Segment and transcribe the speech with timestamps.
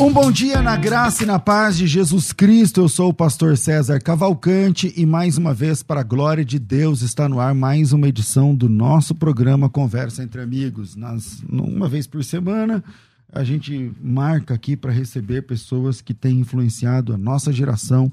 [0.00, 2.80] Um bom dia na graça e na paz de Jesus Cristo.
[2.80, 7.02] Eu sou o pastor César Cavalcante e mais uma vez, para a glória de Deus,
[7.02, 10.96] está no ar mais uma edição do nosso programa Conversa entre Amigos.
[10.96, 12.82] Nas, uma vez por semana,
[13.30, 18.10] a gente marca aqui para receber pessoas que têm influenciado a nossa geração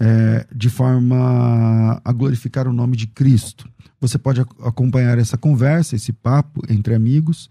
[0.00, 3.68] é, de forma a glorificar o nome de Cristo.
[4.00, 7.48] Você pode acompanhar essa conversa, esse papo entre amigos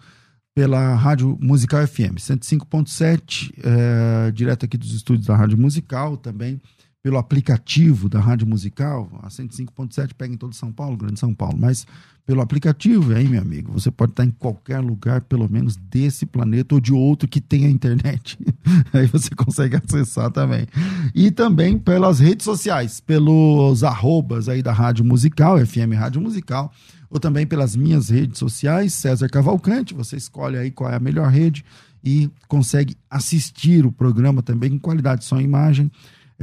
[0.54, 6.62] pela Rádio Musical FM 105.7, é, direto aqui dos estúdios da Rádio Musical, também
[7.04, 11.58] pelo aplicativo da Rádio Musical, a 105.7 pega em todo São Paulo, Grande São Paulo,
[11.58, 11.86] mas
[12.26, 16.76] pelo aplicativo, aí, meu amigo, você pode estar em qualquer lugar, pelo menos desse planeta
[16.76, 18.38] ou de outro que tenha internet.
[18.94, 20.68] aí você consegue acessar também.
[21.16, 26.72] E também pelas redes sociais, pelos arrobas aí da Rádio Musical, FM Rádio Musical,
[27.10, 29.96] ou também pelas minhas redes sociais, César Cavalcante.
[29.96, 31.66] Você escolhe aí qual é a melhor rede
[32.04, 35.92] e consegue assistir o programa também em qualidade de som e imagem.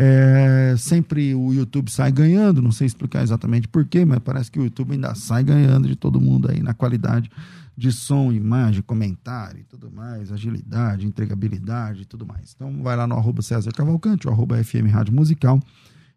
[0.01, 4.63] É, sempre o YouTube sai ganhando, não sei explicar exatamente porquê, mas parece que o
[4.63, 7.29] YouTube ainda sai ganhando de todo mundo aí na qualidade
[7.77, 12.55] de som, imagem, comentário e tudo mais, agilidade, entregabilidade e tudo mais.
[12.55, 15.61] Então vai lá no arroba César Cavalcante, o arroba FM Rádio Musical,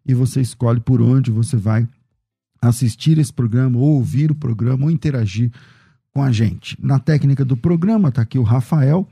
[0.06, 1.88] e você escolhe por onde você vai
[2.60, 5.50] assistir esse programa, ou ouvir o programa, ou interagir
[6.14, 6.76] com a gente.
[6.80, 9.08] Na técnica do programa está aqui o Rafael,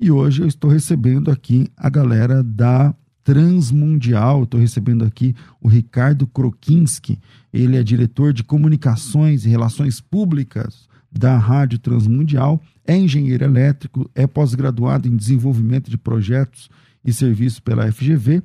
[0.00, 4.44] e hoje eu estou recebendo aqui a galera da Transmundial.
[4.44, 7.18] Estou recebendo aqui o Ricardo Krokinski,
[7.52, 14.26] ele é diretor de comunicações e relações públicas da Rádio Transmundial, é engenheiro elétrico, é
[14.26, 16.68] pós-graduado em desenvolvimento de projetos
[17.04, 18.42] e serviços pela FGV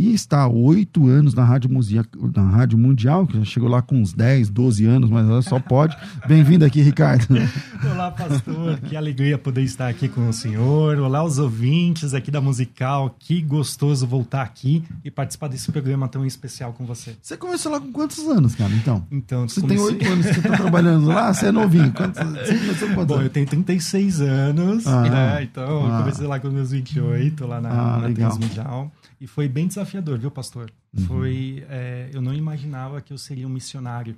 [0.00, 2.02] e está há oito anos na Rádio, Musea,
[2.34, 5.94] na Rádio Mundial, que já chegou lá com uns 10, 12 anos, mas só pode.
[6.26, 7.26] Bem-vindo aqui, Ricardo.
[7.92, 8.78] Olá, pastor.
[8.78, 10.98] Que alegria poder estar aqui com o senhor.
[10.98, 13.14] Olá, os ouvintes aqui da Musical.
[13.18, 17.14] Que gostoso voltar aqui e participar desse programa tão especial com você.
[17.20, 19.06] Você começou lá com quantos anos, cara, então?
[19.12, 19.96] Então, Você comecei...
[19.96, 21.34] tem oito anos que está trabalhando lá?
[21.34, 21.92] Você é novinho.
[21.92, 22.18] Quantos...
[22.18, 25.42] Você começou com quantos Bom, eu tenho 36 anos, ah, né?
[25.42, 28.90] Então, ah, eu comecei lá com meus 28, lá na, ah, na Transmundial.
[29.20, 30.70] E foi bem desafiador, viu, pastor?
[30.96, 31.04] Uhum.
[31.04, 34.16] Foi, é, eu não imaginava que eu seria um missionário.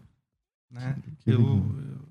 [0.71, 0.97] Né?
[1.27, 1.63] Eu,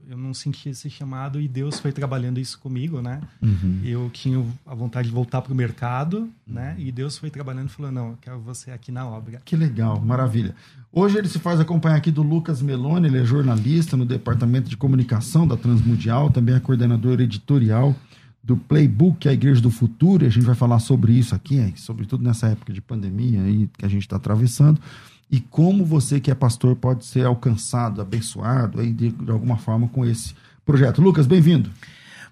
[0.08, 3.20] eu não senti esse chamado e Deus foi trabalhando isso comigo, né?
[3.42, 3.82] Uhum.
[3.84, 6.76] Eu tinha a vontade de voltar para o mercado, né?
[6.78, 9.42] E Deus foi trabalhando e falou: não, eu quero você aqui na obra.
[9.44, 10.54] Que legal, maravilha.
[10.92, 14.78] Hoje ele se faz acompanhar aqui do Lucas Meloni, ele é jornalista no departamento de
[14.78, 17.96] comunicação da Transmundial, também é coordenador editorial
[18.44, 22.24] do Playbook, a Igreja do Futuro, e a gente vai falar sobre isso aqui, sobretudo
[22.24, 24.82] nessa época de pandemia aí que a gente está atravessando,
[25.30, 29.88] e como você que é pastor pode ser alcançado, abençoado aí de, de alguma forma
[29.88, 30.36] com esse
[30.66, 31.02] projeto.
[31.02, 31.70] Lucas, bem-vindo.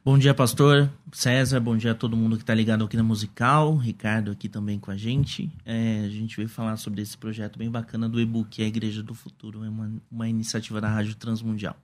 [0.04, 1.60] Bom dia, pastor César.
[1.60, 3.76] Bom dia a todo mundo que está ligado aqui na Musical.
[3.76, 5.52] Ricardo aqui também com a gente.
[5.66, 9.14] É, a gente veio falar sobre esse projeto bem bacana do e-book, a Igreja do
[9.14, 9.64] Futuro.
[9.64, 11.76] É uma, uma iniciativa da Rádio Transmundial.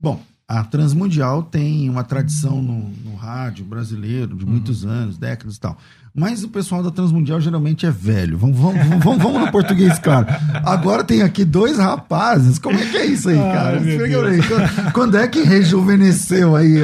[0.00, 4.52] Bom, a Transmundial tem uma tradição no, no rádio brasileiro de uhum.
[4.52, 4.90] muitos uhum.
[4.90, 5.76] anos, décadas e tal.
[6.14, 8.38] Mas o pessoal da Transmundial geralmente é velho.
[8.38, 10.26] Vamos, vamos, vamos, vamos no português, claro.
[10.64, 12.58] Agora tem aqui dois rapazes.
[12.58, 13.80] Como é que é isso aí, cara?
[13.80, 16.76] Ai, quando, quando é que rejuvenesceu aí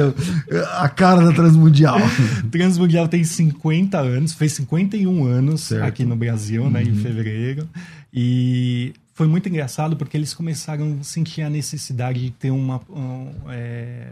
[0.77, 1.97] a cara da Transmundial?
[2.51, 5.85] Transmundial tem 50 anos, fez 51 anos certo.
[5.85, 6.89] aqui no Brasil, né, uhum.
[6.89, 7.67] em fevereiro.
[8.13, 12.81] E foi muito engraçado porque eles começaram a sentir a necessidade de ter uma.
[12.89, 14.11] Um, é,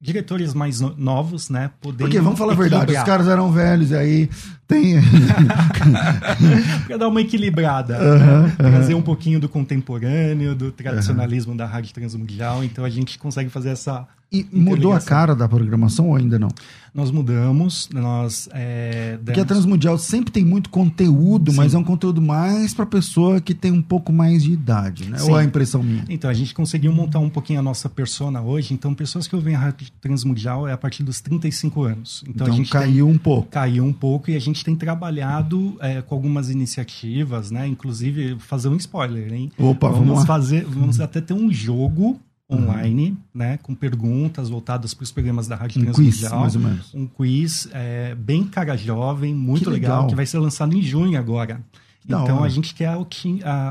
[0.00, 1.72] diretores mais no novos, né?
[1.80, 4.30] Porque, vamos falar a verdade, os caras eram velhos, e aí
[4.68, 5.00] tem.
[6.86, 8.54] para dar uma equilibrada, uhum, né?
[8.58, 13.70] trazer um pouquinho do contemporâneo, do tradicionalismo da rádio transmundial, então a gente consegue fazer
[13.70, 16.50] essa e mudou a cara da programação ou ainda não?
[16.94, 19.24] Nós mudamos, nós é, demos...
[19.24, 21.56] Porque a Transmundial sempre tem muito conteúdo, Sim.
[21.56, 25.16] mas é um conteúdo mais para pessoa que tem um pouco mais de idade, né?
[25.18, 25.30] Sim.
[25.30, 26.04] Ou é a impressão minha?
[26.10, 28.74] Então, a gente conseguiu montar um pouquinho a nossa persona hoje.
[28.74, 32.22] Então, pessoas que ouvem a Rádio Transmundial é a partir dos 35 anos.
[32.24, 33.14] Então, então a gente caiu tem...
[33.14, 33.48] um pouco.
[33.48, 37.66] Caiu um pouco e a gente tem trabalhado é, com algumas iniciativas, né?
[37.66, 39.52] Inclusive, fazer um spoiler, hein?
[39.58, 42.20] Opa, vamos, vamos fazer, vamos até ter um jogo
[42.50, 43.16] online, uhum.
[43.34, 46.42] né, com perguntas voltadas para os programas da Rádio um Transmundial.
[46.44, 46.94] Quiz.
[46.94, 51.18] Um quiz é, bem cara jovem, muito legal, legal, que vai ser lançado em junho
[51.18, 51.60] agora.
[52.06, 52.96] então a gente quer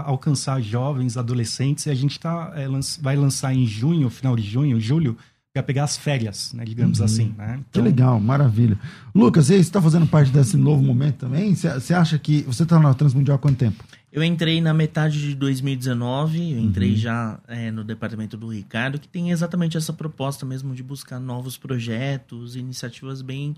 [0.06, 2.68] alcançar jovens, adolescentes, e a gente tá, é,
[3.02, 5.18] vai lançar em junho, final de junho, julho,
[5.62, 7.06] para pegar as férias, né, digamos uhum.
[7.06, 7.36] assim.
[7.38, 7.60] Né?
[7.60, 7.84] Então...
[7.84, 8.78] Que legal, maravilha.
[9.14, 11.56] Lucas, você está fazendo parte desse novo momento também?
[11.56, 12.42] Você acha que.
[12.44, 13.84] Você está na Transmundial há quanto tempo?
[14.12, 16.96] Eu entrei na metade de 2019, eu entrei uhum.
[16.96, 21.58] já é, no departamento do Ricardo, que tem exatamente essa proposta mesmo de buscar novos
[21.58, 23.56] projetos, iniciativas bem,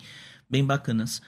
[0.49, 1.21] bem bacanas.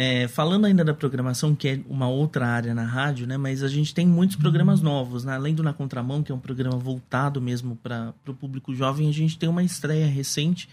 [0.00, 3.36] É, falando ainda da programação, que é uma outra área na rádio, né?
[3.36, 5.34] Mas a gente tem muitos programas novos, né?
[5.34, 9.12] Além do Na Contramão, que é um programa voltado mesmo para o público jovem, a
[9.12, 10.68] gente tem uma estreia recente,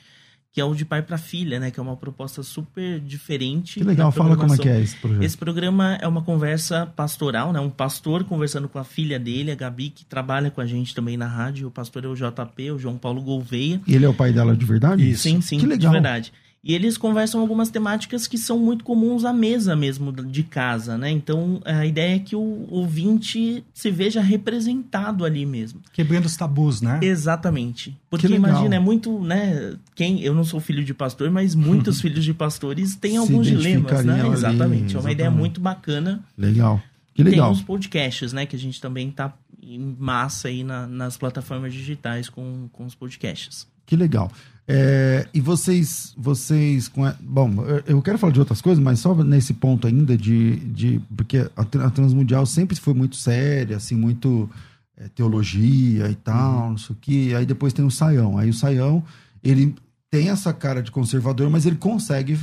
[0.54, 1.72] que é o de pai para filha, né?
[1.72, 3.80] Que é uma proposta super diferente.
[3.80, 5.24] Que legal, fala como é que é esse projeto.
[5.24, 7.60] Esse programa é uma conversa pastoral, né?
[7.60, 11.18] Um pastor conversando com a filha dele, a Gabi, que trabalha com a gente também
[11.18, 11.68] na rádio.
[11.68, 13.82] O pastor é o JP, o João Paulo Gouveia.
[13.88, 15.10] E ele é o pai dela de verdade?
[15.10, 15.24] Isso.
[15.24, 15.92] Sim, sim, que legal.
[15.92, 16.32] de verdade.
[16.66, 21.12] E eles conversam algumas temáticas que são muito comuns à mesa mesmo de casa, né?
[21.12, 25.80] Então a ideia é que o ouvinte se veja representado ali mesmo.
[25.94, 27.00] Quebrando os tabus, né?
[27.04, 27.96] Exatamente.
[28.10, 29.76] Porque imagina, é muito, né?
[29.94, 34.04] Quem, eu não sou filho de pastor, mas muitos filhos de pastores têm alguns dilemas,
[34.04, 34.22] né?
[34.22, 34.96] Ali, exatamente.
[34.96, 36.24] É uma ideia muito bacana.
[36.36, 36.82] Legal.
[37.14, 37.52] Que legal.
[37.52, 38.48] Tem os podcasts, né?
[38.48, 39.32] Que a gente também tá
[39.62, 43.68] em massa aí na, nas plataformas digitais com, com os podcasts.
[43.86, 44.32] Que legal.
[44.68, 47.54] É, e vocês, vocês bom,
[47.86, 51.62] eu quero falar de outras coisas, mas só nesse ponto ainda de, de porque a,
[51.62, 54.50] a Transmundial sempre foi muito séria, assim, muito
[54.98, 56.70] é, teologia e tal, uhum.
[56.72, 57.36] não sei o que.
[57.36, 58.38] Aí depois tem o Saião.
[58.40, 59.04] Aí o Saião,
[59.44, 59.76] ele
[60.10, 62.40] tem essa cara de conservador, mas ele consegue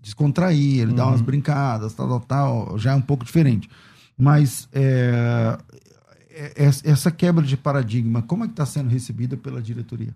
[0.00, 0.96] descontrair, ele uhum.
[0.96, 1.26] dá umas uhum.
[1.26, 3.68] brincadas, tal, tal, tal, já é um pouco diferente.
[4.16, 5.58] Mas é,
[6.30, 10.14] é, é essa quebra de paradigma, como é que está sendo recebida pela diretoria?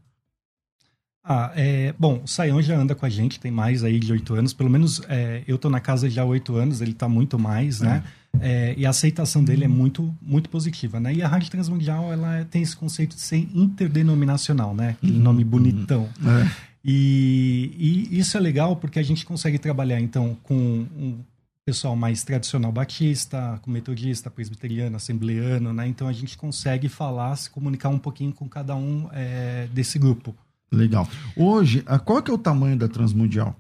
[1.25, 4.35] Ah, é, bom, o Saião já anda com a gente, tem mais aí de oito
[4.35, 4.53] anos.
[4.53, 7.81] Pelo menos é, eu tô na casa já há oito anos, ele tá muito mais,
[7.81, 8.03] né?
[8.41, 11.15] É, e a aceitação dele é muito, muito positiva, né?
[11.15, 14.91] E a Rádio Transmundial, ela tem esse conceito de ser interdenominacional, né?
[14.91, 16.09] Aquele uhum, nome bonitão.
[16.21, 16.51] Uhum.
[16.85, 21.21] E, e, isso é legal porque a gente consegue trabalhar, então, com um
[21.65, 25.87] pessoal mais tradicional batista, com metodista, presbiteriano, assembleano, né?
[25.87, 30.35] Então a gente consegue falar, se comunicar um pouquinho com cada um é, desse grupo.
[30.73, 31.07] Legal.
[31.37, 33.55] Hoje, qual que é o tamanho da Transmundial?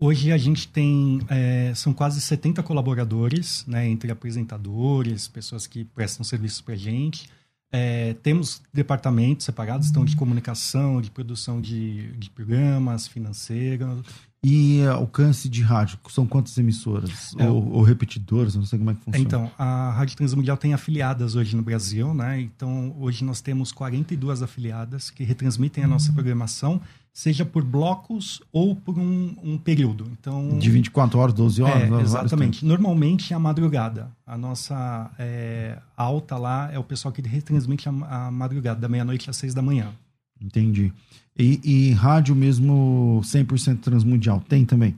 [0.00, 6.24] Hoje a gente tem, é, são quase 70 colaboradores, né, entre apresentadores, pessoas que prestam
[6.24, 7.28] serviços para a gente.
[7.70, 14.02] É, temos departamentos separados, então de comunicação, de produção de, de programas, financeiro,
[14.42, 17.34] e alcance de rádio, são quantas emissoras?
[17.38, 18.54] É, ou, ou repetidoras?
[18.54, 19.24] Não sei como é que funciona.
[19.24, 22.40] Então, a Rádio Transmundial tem afiliadas hoje no Brasil, né?
[22.40, 26.80] Então, hoje nós temos 42 afiliadas que retransmitem a nossa programação,
[27.12, 30.08] seja por blocos ou por um, um período.
[30.12, 31.90] Então, de 24 horas, 12 horas?
[31.90, 32.64] É, exatamente.
[32.64, 34.08] Normalmente é a madrugada.
[34.24, 37.92] A nossa é, alta lá é o pessoal que retransmite a,
[38.26, 39.92] a madrugada, da meia-noite às seis da manhã.
[40.40, 40.92] Entendi.
[41.38, 44.96] E, e rádio mesmo 100% transmundial, tem também?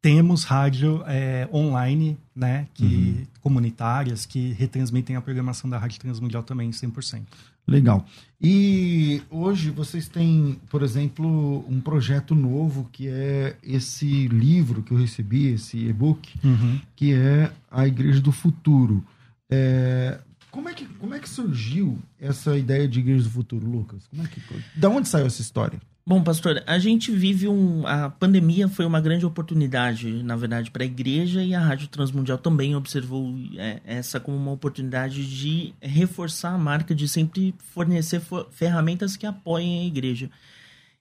[0.00, 3.26] Temos rádio é, online, né, que, uhum.
[3.40, 7.22] comunitárias, que retransmitem a programação da Rádio Transmundial também 100%.
[7.66, 8.06] Legal.
[8.40, 14.96] E hoje vocês têm, por exemplo, um projeto novo que é esse livro que eu
[14.96, 16.80] recebi, esse e-book, uhum.
[16.96, 19.04] que é A Igreja do Futuro.
[19.50, 20.18] É,
[20.50, 24.06] como é, que, como é que surgiu essa ideia de Igreja do Futuro, Lucas?
[24.08, 24.40] Como é que,
[24.74, 25.80] da onde saiu essa história?
[26.08, 27.86] Bom, pastor, a gente vive um.
[27.86, 32.38] A pandemia foi uma grande oportunidade, na verdade, para a igreja e a Rádio Transmundial
[32.38, 39.18] também observou é, essa como uma oportunidade de reforçar a marca, de sempre fornecer ferramentas
[39.18, 40.30] que apoiem a igreja.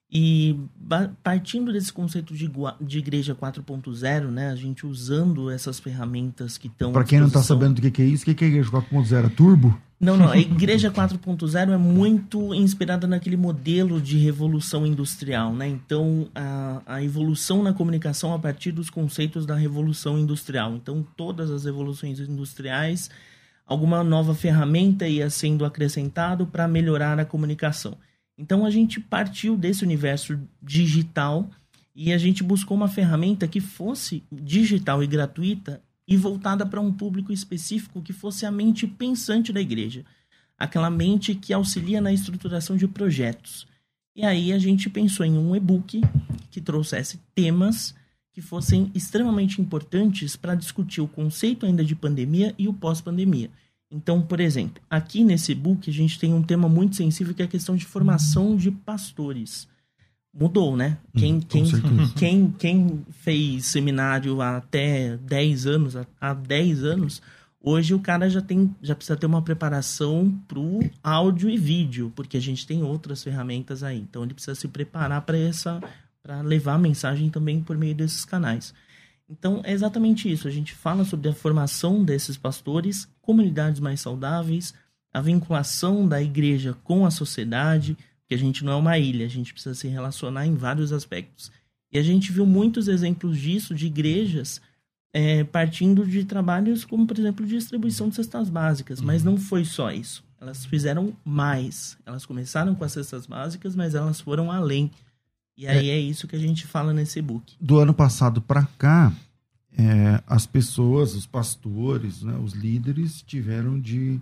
[0.09, 0.57] E
[1.21, 2.49] partindo desse conceito de,
[2.79, 6.93] de igreja 4.0, né, a gente usando essas ferramentas que estão.
[6.93, 9.35] Para quem não está sabendo do que, é isso, o que é igreja 4.0?
[9.35, 9.77] Turbo?
[9.99, 10.29] Não, não.
[10.29, 15.67] A igreja 4.0 é muito inspirada naquele modelo de revolução industrial, né?
[15.67, 20.75] Então, a, a evolução na comunicação a partir dos conceitos da revolução industrial.
[20.75, 23.09] Então, todas as revoluções industriais,
[23.65, 27.97] alguma nova ferramenta ia sendo acrescentado para melhorar a comunicação.
[28.37, 31.49] Então a gente partiu desse universo digital
[31.95, 36.93] e a gente buscou uma ferramenta que fosse digital e gratuita e voltada para um
[36.93, 40.05] público específico que fosse a mente pensante da igreja,
[40.57, 43.67] aquela mente que auxilia na estruturação de projetos.
[44.15, 46.01] E aí a gente pensou em um e-book
[46.49, 47.93] que trouxesse temas
[48.31, 53.49] que fossem extremamente importantes para discutir o conceito ainda de pandemia e o pós-pandemia.
[53.89, 57.45] Então, por exemplo, aqui nesse book a gente tem um tema muito sensível que é
[57.45, 59.67] a questão de formação de pastores.
[60.33, 60.97] Mudou, né?
[61.15, 61.65] Hum, quem, quem,
[62.15, 67.21] quem, quem fez seminário há até 10 anos, há 10 anos,
[67.69, 72.13] Hoje o cara já tem, já precisa ter uma preparação para o áudio e vídeo,
[72.15, 73.97] porque a gente tem outras ferramentas aí.
[73.97, 75.81] Então ele precisa se preparar para essa,
[76.23, 78.73] para levar a mensagem também por meio desses canais.
[79.29, 80.47] Então é exatamente isso.
[80.47, 84.73] A gente fala sobre a formação desses pastores, comunidades mais saudáveis,
[85.13, 89.29] a vinculação da igreja com a sociedade, que a gente não é uma ilha, a
[89.29, 91.51] gente precisa se relacionar em vários aspectos.
[91.91, 94.61] E a gente viu muitos exemplos disso de igrejas
[95.13, 99.01] é, partindo de trabalhos como, por exemplo, distribuição de cestas básicas.
[99.01, 99.31] Mas uhum.
[99.31, 100.23] não foi só isso.
[100.39, 101.97] Elas fizeram mais.
[102.05, 104.91] Elas começaram com as cestas básicas, mas elas foram além.
[105.57, 107.55] E aí é, é isso que a gente fala nesse book.
[107.59, 109.11] Do ano passado para cá,
[109.77, 114.19] é, as pessoas, os pastores, né, os líderes tiveram de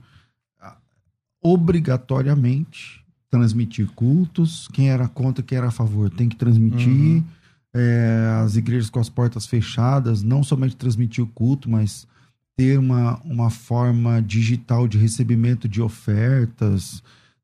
[1.42, 4.68] obrigatoriamente transmitir cultos.
[4.70, 6.88] Quem era contra, quem era a favor, tem que transmitir.
[6.88, 7.24] Uhum
[7.76, 12.08] é, as igrejas com as portas fechadas, não somente transmitir o culto, mas
[12.56, 17.04] ter uma, uma forma digital de recebimento de ofertas,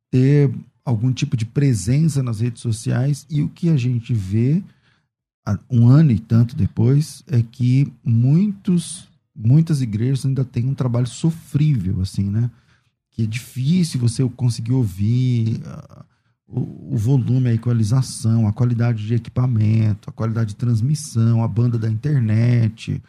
[0.09, 0.49] ter
[0.83, 3.25] algum tipo de presença nas redes sociais.
[3.29, 4.63] E o que a gente vê,
[5.69, 12.01] um ano e tanto depois, é que muitos, muitas igrejas ainda têm um trabalho sofrível,
[12.01, 12.49] assim, né?
[13.11, 15.61] Que é difícil você conseguir ouvir
[16.47, 21.89] o, volume, a equalização, a qualidade de equipamento, a qualidade de transmissão, a banda da
[21.89, 23.01] internet.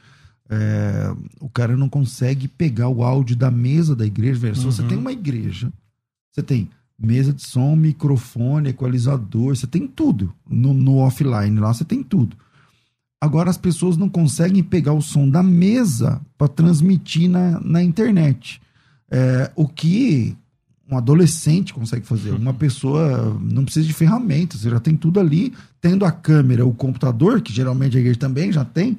[0.49, 4.49] É, o cara não consegue pegar o áudio da mesa da igreja.
[4.49, 4.55] Uhum.
[4.55, 5.73] você tem uma igreja,
[6.31, 6.69] você tem
[7.03, 10.33] mesa de som, microfone, equalizador, você tem tudo.
[10.49, 12.37] No, no offline lá, você tem tudo.
[13.21, 18.61] Agora as pessoas não conseguem pegar o som da mesa para transmitir na, na internet.
[19.11, 20.37] É, o que
[20.91, 22.33] um adolescente consegue fazer.
[22.33, 25.53] Uma pessoa não precisa de ferramentas, você já tem tudo ali.
[25.81, 28.99] Tendo a câmera, o computador, que geralmente a igreja também já tem,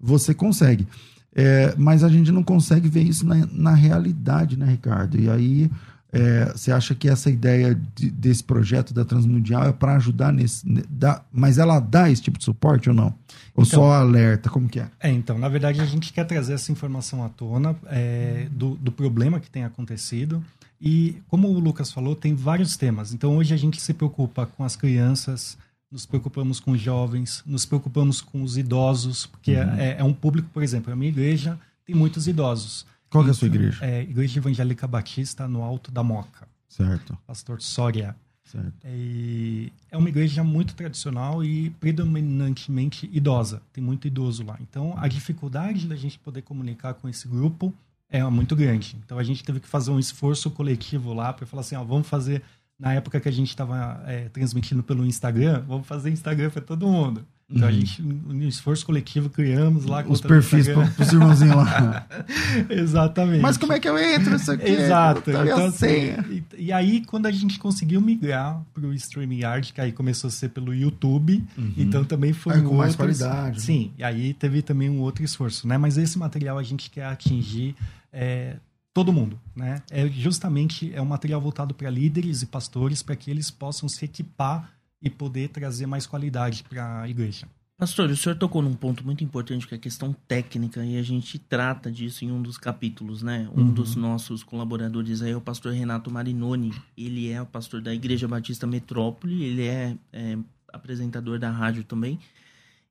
[0.00, 0.86] você consegue.
[1.34, 5.20] É, mas a gente não consegue ver isso na, na realidade, né, Ricardo?
[5.20, 5.70] E aí
[6.14, 10.64] é, você acha que essa ideia de, desse projeto da Transmundial é para ajudar nesse.
[10.88, 13.06] Dá, mas ela dá esse tipo de suporte ou não?
[13.54, 14.48] Ou então, só alerta?
[14.48, 14.88] Como que é?
[15.00, 18.92] É, então, na verdade, a gente quer trazer essa informação à tona é, do, do
[18.92, 20.42] problema que tem acontecido.
[20.80, 23.12] E como o Lucas falou, tem vários temas.
[23.12, 25.56] Então hoje a gente se preocupa com as crianças,
[25.90, 29.74] nos preocupamos com os jovens, nos preocupamos com os idosos, porque uhum.
[29.76, 32.84] é, é, um público, por exemplo, a minha igreja tem muitos idosos.
[33.14, 33.78] Qual é a sua igreja?
[33.84, 36.48] É Igreja Evangélica Batista no Alto da Moca.
[36.68, 37.16] Certo.
[37.24, 38.16] Pastor Soria.
[38.42, 38.72] Certo.
[38.82, 43.62] É, é uma igreja muito tradicional e predominantemente idosa.
[43.72, 44.58] Tem muito idoso lá.
[44.60, 47.72] Então, a dificuldade da gente poder comunicar com esse grupo
[48.10, 48.96] é muito grande.
[49.04, 52.08] Então a gente teve que fazer um esforço coletivo lá para falar assim, ó, vamos
[52.08, 52.42] fazer
[52.76, 56.88] na época que a gente estava é, transmitindo pelo Instagram, vamos fazer Instagram para todo
[56.88, 57.24] mundo.
[57.48, 57.68] Então uhum.
[57.68, 62.06] a gente, no esforço coletivo, criamos lá os perfis para os irmãozinhos lá.
[62.70, 63.42] Exatamente.
[63.42, 64.70] Mas como é que eu entro isso aqui?
[64.70, 65.30] Exato.
[65.30, 69.92] Então, assim, e, e, aí, quando a gente conseguiu migrar para o StreamYard, que aí
[69.92, 71.74] começou a ser pelo YouTube, uhum.
[71.76, 73.56] então também foi aí, um com mais qualidade.
[73.56, 73.62] Né?
[73.62, 75.76] Sim, e aí teve também um outro esforço, né?
[75.76, 77.76] Mas esse material a gente quer atingir
[78.10, 78.56] é,
[78.94, 79.82] todo mundo, né?
[79.90, 84.04] É justamente é um material voltado para líderes e pastores para que eles possam se
[84.04, 84.73] equipar
[85.04, 87.46] e poder trazer mais qualidade para a igreja.
[87.76, 91.02] Pastor, o senhor tocou num ponto muito importante que é a questão técnica e a
[91.02, 93.48] gente trata disso em um dos capítulos, né?
[93.54, 93.72] Um uhum.
[93.72, 96.72] dos nossos colaboradores aí é o pastor Renato Marinoni.
[96.96, 100.38] Ele é o pastor da Igreja Batista Metrópole, ele é, é
[100.72, 102.18] apresentador da rádio também.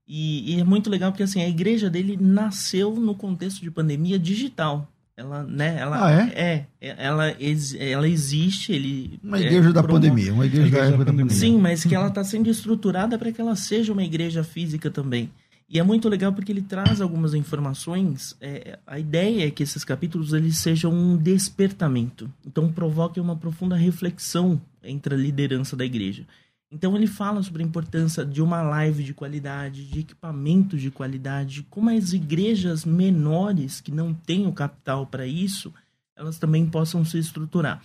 [0.06, 4.20] E, e, é muito legal porque assim a igreja dele nasceu no contexto de pandemia
[4.20, 4.92] digital.
[5.16, 6.66] Ela, né, ela ah, é?
[6.82, 6.96] é?
[6.98, 7.36] ela,
[7.78, 11.36] ela existe, ele uma igreja é, da pandemia, uma igreja, igreja da, da pandemia.
[11.36, 15.30] Sim, mas que ela está sendo estruturada para que ela seja uma igreja física também.
[15.70, 18.36] E é muito legal porque ele traz algumas informações.
[18.42, 22.30] É, a ideia é que esses capítulos eles sejam um despertamento.
[22.46, 26.26] Então provoquem uma profunda reflexão entre a liderança da igreja.
[26.74, 31.62] Então ele fala sobre a importância de uma live de qualidade, de equipamentos de qualidade,
[31.70, 35.72] como as igrejas menores que não têm o capital para isso,
[36.16, 37.80] elas também possam se estruturar.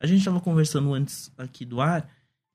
[0.00, 2.10] A gente estava conversando antes aqui do ar,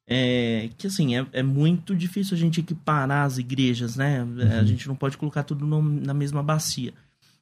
[0.05, 4.21] é, que assim, é, é, muito difícil a gente equiparar as igrejas, né?
[4.23, 4.59] Uhum.
[4.59, 6.93] A gente não pode colocar tudo no, na mesma bacia.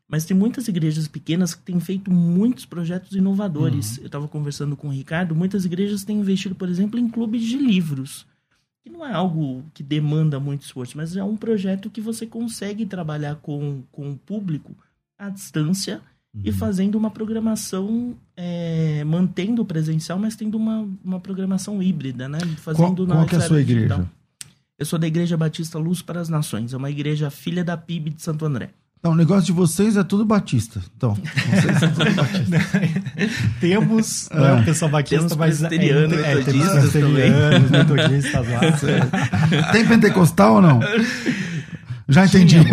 [0.08, 3.98] Mas tem muitas igrejas pequenas que têm feito muitos projetos inovadores.
[3.98, 4.04] Uhum.
[4.04, 7.58] Eu estava conversando com o Ricardo, muitas igrejas têm investido, por exemplo, em clubes de
[7.58, 8.28] livros
[8.86, 12.86] que não é algo que demanda muito esforço, mas é um projeto que você consegue
[12.86, 14.76] trabalhar com, com o público
[15.18, 16.00] à distância
[16.32, 16.42] uhum.
[16.46, 22.38] e fazendo uma programação, é, mantendo o presencial, mas tendo uma, uma programação híbrida, né?
[22.58, 24.08] Fazendo qual, qual que é a sua igreja?
[24.78, 28.12] Eu sou da Igreja Batista Luz para as Nações, é uma igreja filha da PIB
[28.12, 28.70] de Santo André.
[29.06, 30.82] Então, o negócio de vocês é tudo batista.
[30.98, 32.58] Então, vocês são tudo batista.
[33.62, 34.54] temos, é.
[34.54, 39.70] o pessoal batista, temos mas é, é, temos presbiterianos, metodistas lá.
[39.72, 40.80] Tem pentecostal ou não?
[42.10, 42.58] Já entendi.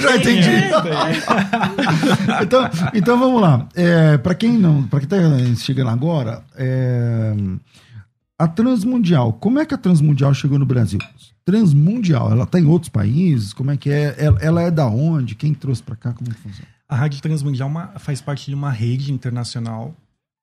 [0.00, 0.50] Já entendi.
[2.42, 3.68] então, então vamos lá.
[3.74, 7.34] É, para quem não, para quem está chegando agora, é,
[8.38, 9.32] a Transmundial.
[9.34, 10.98] Como é que a Transmundial chegou no Brasil?
[11.44, 13.52] Transmundial, ela está em outros países?
[13.52, 14.14] Como é que é?
[14.18, 15.34] Ela, ela é da onde?
[15.34, 16.12] Quem trouxe para cá?
[16.12, 16.68] Como é que funciona?
[16.88, 19.94] A Rádio Transmundial é faz parte de uma rede internacional.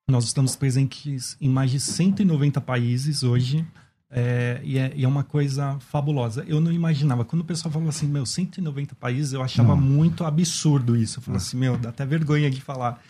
[0.10, 3.66] Nós estamos presentes em mais de 190 países hoje.
[4.14, 6.44] É, e, é, e, é, uma coisa fabulosa.
[6.46, 7.24] Eu não imaginava.
[7.24, 9.82] Quando o pessoal falou assim, meu, 190 países, eu achava não.
[9.82, 11.20] muito absurdo isso.
[11.20, 13.02] Eu falei assim, meu, dá até vergonha de falar.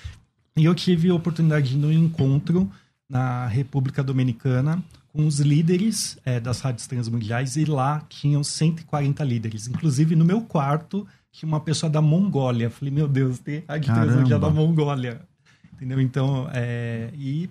[0.55, 2.69] E eu tive a oportunidade de ir num encontro
[3.11, 9.67] na República Dominicana com os líderes é, das rádios transmundiais e lá tinham 140 líderes.
[9.67, 12.69] Inclusive, no meu quarto tinha uma pessoa da Mongólia.
[12.69, 15.21] Falei, meu Deus, tem rádio transmundial da Mongólia.
[15.73, 15.99] Entendeu?
[15.99, 17.49] Então, é, e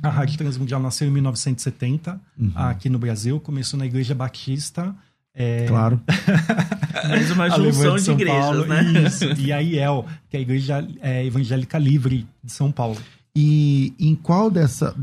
[0.00, 2.52] a Rádio Transmundial nasceu em 1970, uhum.
[2.54, 4.94] aqui no Brasil, começou na Igreja Batista.
[5.34, 5.66] É...
[5.66, 6.00] Claro.
[7.08, 8.82] Mais uma junção de, de igrejas, Paulo, né?
[9.06, 9.24] Isso.
[9.40, 12.98] E a IEL, que é a Igreja é, Evangélica Livre de São Paulo.
[13.34, 14.94] E em qual dessa.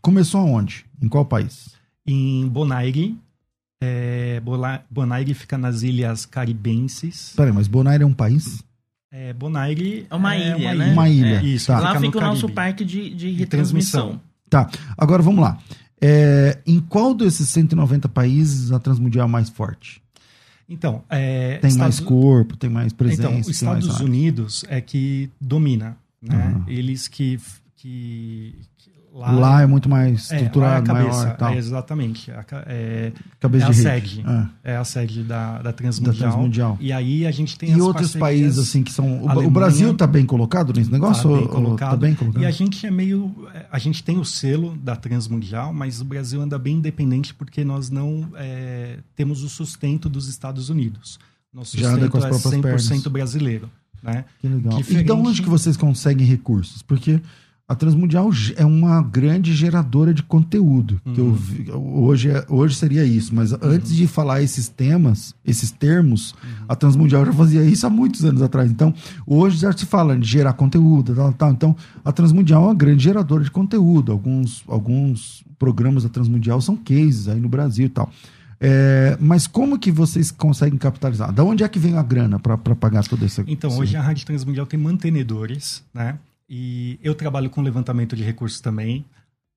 [0.00, 0.86] Começou aonde?
[1.00, 1.74] Em qual país?
[2.06, 3.16] Em Bonaire.
[3.82, 4.40] É,
[4.90, 7.34] Bonaire fica nas Ilhas Caribenses.
[7.36, 8.62] Peraí, mas Bonaire é um país?
[9.12, 10.92] É, Bonaire é uma ilha, uma né?
[10.92, 11.40] Uma ilha.
[11.40, 11.78] É, isso, tá.
[11.78, 14.20] Lá fica o nosso parque de, de retransmissão.
[14.48, 14.70] Tá.
[14.96, 15.58] Agora vamos lá.
[16.00, 20.02] É, em qual desses 190 países a Transmundial é mais forte?
[20.68, 21.76] Então, é, tem Estados...
[21.76, 23.28] mais corpo, tem mais presença.
[23.28, 24.00] Então, os Estados mais...
[24.00, 26.54] Unidos é que domina, né?
[26.56, 26.64] Uhum.
[26.66, 27.38] Eles que,
[27.84, 28.54] que,
[29.12, 31.36] Lá, lá é muito mais estruturado, é, é cabeça, maior.
[31.36, 31.52] Tal.
[31.52, 32.30] É, exatamente.
[32.32, 34.24] É, cabeça é a de sede.
[34.64, 34.72] É.
[34.72, 34.76] é.
[34.76, 36.14] a sede da, da, Transmundial.
[36.14, 36.78] da Transmundial.
[36.80, 39.06] E aí a gente tem E outros países, assim, que são.
[39.28, 41.30] Alemanha, o Brasil está bem colocado nesse negócio?
[41.30, 41.90] Tá bem colocado.
[41.90, 42.42] Tá bem colocado.
[42.42, 43.32] E a gente é meio.
[43.70, 47.90] A gente tem o selo da Transmundial, mas o Brasil anda bem independente porque nós
[47.90, 51.20] não é, temos o sustento dos Estados Unidos.
[51.52, 53.06] Nosso Já as é próprias 100% pernas.
[53.06, 53.70] brasileiro.
[54.02, 54.24] Né?
[54.40, 54.76] Que legal.
[54.76, 55.02] Diferente...
[55.02, 56.82] E de onde que vocês conseguem recursos?
[56.82, 57.20] Porque
[57.66, 61.00] a Transmundial é uma grande geradora de conteúdo.
[61.04, 61.12] Uhum.
[61.14, 62.04] Que eu, uhum.
[62.04, 63.58] hoje, é, hoje seria isso, mas uhum.
[63.62, 66.66] antes de falar esses temas, esses termos, uhum.
[66.68, 68.70] a Transmundial já fazia isso há muitos anos atrás.
[68.70, 68.92] Então,
[69.26, 71.50] hoje já se fala de gerar conteúdo, tal, tal.
[71.52, 74.12] Então, a Transmundial é uma grande geradora de conteúdo.
[74.12, 78.10] Alguns, alguns programas da Transmundial são cases aí no Brasil e tal.
[78.60, 81.32] É, mas como que vocês conseguem capitalizar?
[81.32, 83.42] Da onde é que vem a grana para pagar toda essa?
[83.46, 86.18] Então, hoje a Rádio Transmundial tem mantenedores, né?
[86.56, 89.04] E eu trabalho com levantamento de recursos também.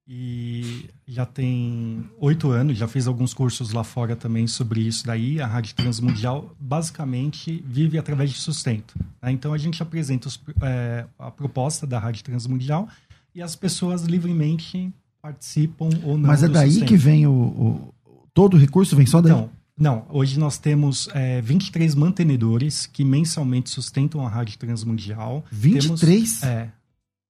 [0.07, 5.39] E já tem oito anos, já fiz alguns cursos lá fora também sobre isso daí.
[5.39, 8.95] A Rádio Transmundial basicamente vive através de sustento.
[9.21, 9.31] Né?
[9.31, 12.89] Então a gente apresenta os, é, a proposta da Rádio Transmundial
[13.35, 16.27] e as pessoas livremente participam ou não.
[16.27, 16.87] Mas é daí sustento.
[16.87, 17.93] que vem o, o,
[18.33, 19.33] Todo o recurso vem só daí?
[19.33, 20.05] Não, não.
[20.09, 25.45] Hoje nós temos é, 23 mantenedores que mensalmente sustentam a Rádio Transmundial.
[25.51, 26.39] 23?
[26.39, 26.71] Temos, é.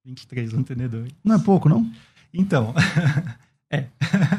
[0.07, 1.11] 23 mantenedores.
[1.23, 1.89] Não é pouco, não?
[2.33, 2.73] Então,
[3.69, 3.85] é.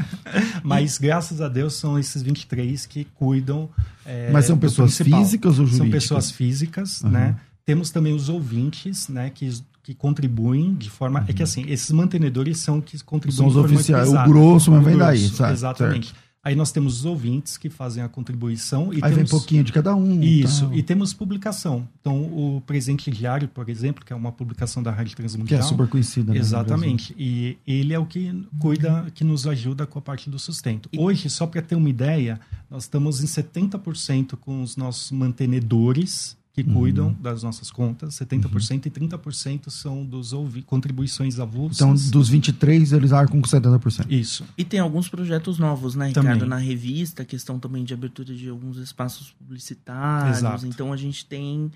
[0.64, 3.68] Mas graças a Deus são esses 23 que cuidam.
[4.04, 5.20] É, Mas são pessoas principal.
[5.20, 6.04] físicas ou jurídicas?
[6.04, 7.10] São pessoas físicas, uhum.
[7.10, 7.36] né?
[7.66, 9.28] Temos também os ouvintes, né?
[9.28, 9.50] Que,
[9.82, 11.20] que contribuem de forma.
[11.20, 11.26] Uhum.
[11.28, 11.44] É que uhum.
[11.44, 14.08] assim, esses mantenedores são que contribuem São os oficiais.
[14.08, 15.52] O grosso mas vem daí, sabe?
[15.52, 16.08] Exatamente.
[16.08, 16.27] Certo.
[16.48, 18.90] Aí nós temos os ouvintes que fazem a contribuição.
[18.90, 19.16] E Aí temos...
[19.16, 20.22] vem pouquinho de cada um.
[20.22, 20.64] Isso.
[20.64, 20.74] Tal.
[20.74, 21.86] E temos publicação.
[22.00, 25.60] Então, o Presente Diário, por exemplo, que é uma publicação da Rádio Transmundial.
[25.60, 26.32] Que é super conhecida.
[26.32, 27.14] Né, Exatamente.
[27.18, 30.88] E ele é o que cuida, que nos ajuda com a parte do sustento.
[30.90, 30.98] E...
[30.98, 36.72] Hoje, só para ter uma ideia, nós estamos em 70% com os nossos mantenedores que
[36.72, 37.16] cuidam uhum.
[37.20, 38.80] das nossas contas, 70% uhum.
[38.84, 40.32] e 30% são dos
[40.66, 41.78] contribuições avulsas.
[41.80, 44.10] Então, dos 23, eles arcam com 70%.
[44.10, 44.44] Isso.
[44.56, 46.26] E tem alguns projetos novos, né, Ricardo?
[46.26, 46.48] Também.
[46.48, 50.38] Na revista, questão também de abertura de alguns espaços publicitários.
[50.38, 50.66] Exato.
[50.66, 51.70] Então, a gente tem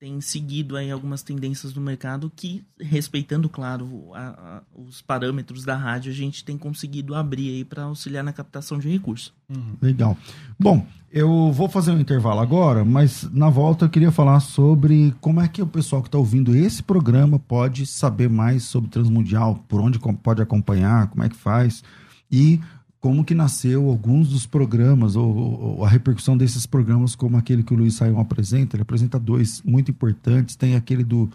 [0.00, 5.76] tem seguido aí algumas tendências do mercado que, respeitando, claro, a, a, os parâmetros da
[5.76, 9.30] rádio, a gente tem conseguido abrir aí para auxiliar na captação de recursos.
[9.50, 9.76] Uhum.
[9.82, 10.16] Legal.
[10.58, 15.38] Bom, eu vou fazer um intervalo agora, mas na volta eu queria falar sobre como
[15.38, 19.82] é que o pessoal que está ouvindo esse programa pode saber mais sobre Transmundial, por
[19.82, 21.84] onde pode acompanhar, como é que faz
[22.32, 22.58] e
[23.00, 27.72] como que nasceu alguns dos programas, ou, ou, a repercussão desses programas, como aquele que
[27.72, 28.76] o Luiz Saião apresenta.
[28.76, 30.54] Ele apresenta dois muito importantes.
[30.54, 31.30] Tem aquele do.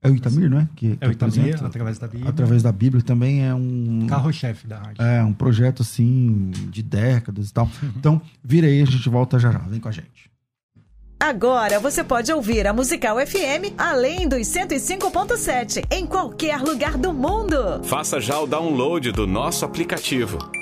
[0.00, 0.68] É o Itamir, não é?
[0.76, 2.30] Que, é o Itamir, através da Bíblia.
[2.30, 4.06] Através da Bíblia também é um.
[4.08, 5.02] Carro-chefe da rádio.
[5.02, 7.64] É, um projeto assim, de décadas e tal.
[7.82, 7.92] Uhum.
[7.96, 9.58] Então, vira aí, a gente volta já já.
[9.58, 10.28] Vem com a gente.
[11.20, 17.82] Agora você pode ouvir a Musical FM além dos 105.7 em qualquer lugar do mundo.
[17.82, 20.38] Faça já o download do nosso aplicativo.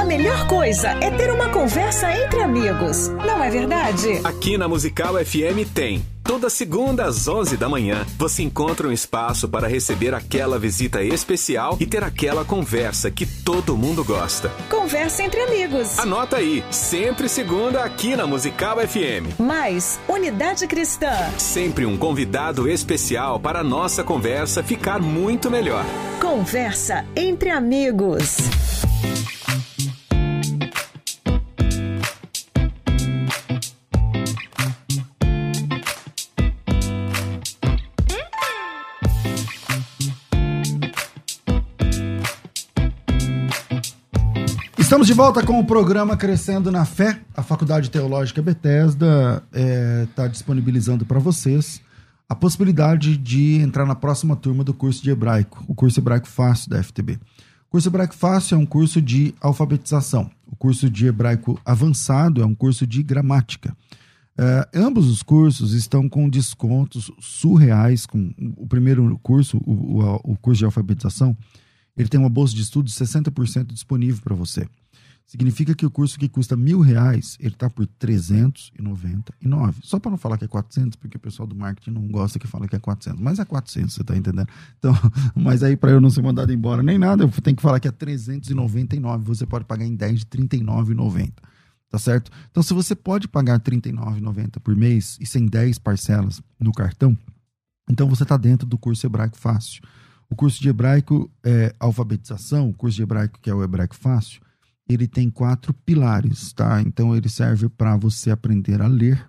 [0.00, 4.18] A melhor coisa é ter uma conversa entre amigos, não é verdade?
[4.24, 6.02] Aqui na Musical FM tem.
[6.24, 11.76] Toda segunda às 11 da manhã, você encontra um espaço para receber aquela visita especial
[11.78, 14.50] e ter aquela conversa que todo mundo gosta.
[14.70, 15.98] Conversa entre amigos.
[15.98, 19.38] Anota aí, sempre segunda aqui na Musical FM.
[19.38, 21.12] Mais Unidade Cristã.
[21.36, 25.84] Sempre um convidado especial para a nossa conversa ficar muito melhor.
[26.22, 28.38] Conversa entre amigos.
[44.90, 47.20] Estamos de volta com o programa Crescendo na Fé.
[47.36, 49.40] A Faculdade Teológica Bethesda
[50.10, 51.80] está é, disponibilizando para vocês
[52.28, 56.70] a possibilidade de entrar na próxima turma do curso de hebraico, o curso hebraico fácil
[56.70, 57.20] da FTB.
[57.68, 60.28] O curso hebraico fácil é um curso de alfabetização.
[60.44, 63.76] O curso de hebraico avançado é um curso de gramática.
[64.36, 68.06] É, ambos os cursos estão com descontos surreais.
[68.06, 71.36] Com o primeiro curso, o, o, o curso de alfabetização,
[71.96, 74.66] ele tem uma bolsa de estudos de 60% disponível para você.
[75.30, 79.80] Significa que o curso que custa mil reais, ele está por 399.
[79.80, 82.48] Só para não falar que é 400, porque o pessoal do marketing não gosta que
[82.48, 83.20] fala que é 400.
[83.20, 84.48] Mas é 400, você está entendendo?
[84.76, 84.92] Então,
[85.32, 87.86] mas aí para eu não ser mandado embora nem nada, eu tenho que falar que
[87.86, 89.24] é 399.
[89.24, 91.32] Você pode pagar em 10 de 39,90.
[91.88, 92.32] Tá certo?
[92.50, 97.16] Então, se você pode pagar 39,90 por mês e sem 10 parcelas no cartão,
[97.88, 99.80] então você está dentro do curso hebraico fácil.
[100.28, 104.40] O curso de hebraico é alfabetização, o curso de hebraico que é o hebraico fácil,
[104.94, 106.80] ele tem quatro pilares, tá?
[106.80, 109.24] Então ele serve para você aprender a ler,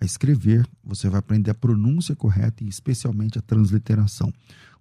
[0.00, 4.32] a escrever, você vai aprender a pronúncia correta e especialmente a transliteração.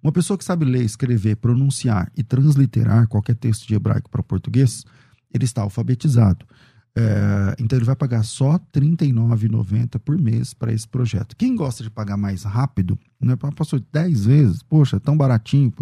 [0.01, 4.83] Uma pessoa que sabe ler, escrever, pronunciar e transliterar qualquer texto de hebraico para português,
[5.33, 6.45] ele está alfabetizado.
[6.97, 11.35] É, então ele vai pagar só R$ 39,90 por mês para esse projeto.
[11.35, 15.73] Quem gosta de pagar mais rápido, né, passou 10 vezes, poxa, tão baratinho.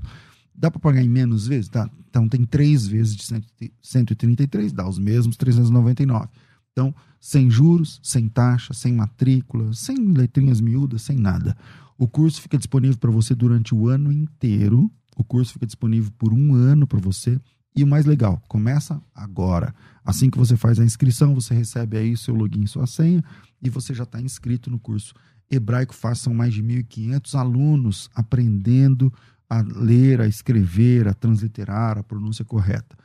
[0.56, 1.70] Dá para pagar em menos vezes?
[1.70, 1.90] Dá.
[2.10, 6.28] Então tem três vezes de 133, dá os mesmos 399.
[6.72, 11.56] Então, sem juros, sem taxa, sem matrícula, sem letrinhas miúdas, sem nada.
[11.98, 14.92] O curso fica disponível para você durante o ano inteiro.
[15.16, 17.40] O curso fica disponível por um ano para você.
[17.76, 19.74] E o mais legal, começa agora.
[20.04, 23.24] Assim que você faz a inscrição, você recebe aí seu login, sua senha
[23.62, 25.14] e você já está inscrito no curso
[25.50, 25.96] Hebraico.
[26.16, 29.12] São mais de 1.500 alunos aprendendo
[29.60, 32.98] a ler, a escrever, a transliterar, a pronúncia correta.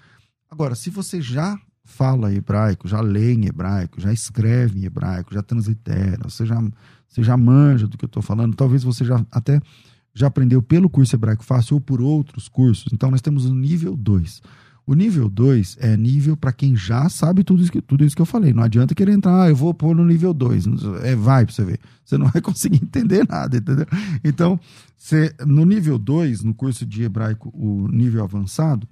[0.50, 5.42] Agora, se você já fala hebraico, já lê em hebraico, já escreve em hebraico, já
[5.42, 6.60] translitera, você já,
[7.08, 9.60] você já manja do que eu estou falando, talvez você já até
[10.14, 12.92] já aprendeu pelo curso hebraico fácil ou por outros cursos.
[12.92, 14.42] Então, nós temos o nível 2.
[14.88, 18.22] O nível 2 é nível para quem já sabe tudo isso, que, tudo isso que
[18.22, 18.54] eu falei.
[18.54, 20.64] Não adianta querer entrar, ah, eu vou pôr no nível 2.
[21.02, 21.78] É, vai para você ver.
[22.02, 23.84] Você não vai conseguir entender nada, entendeu?
[24.24, 24.58] Então,
[24.96, 28.88] você, no nível 2, no curso de hebraico, o nível avançado,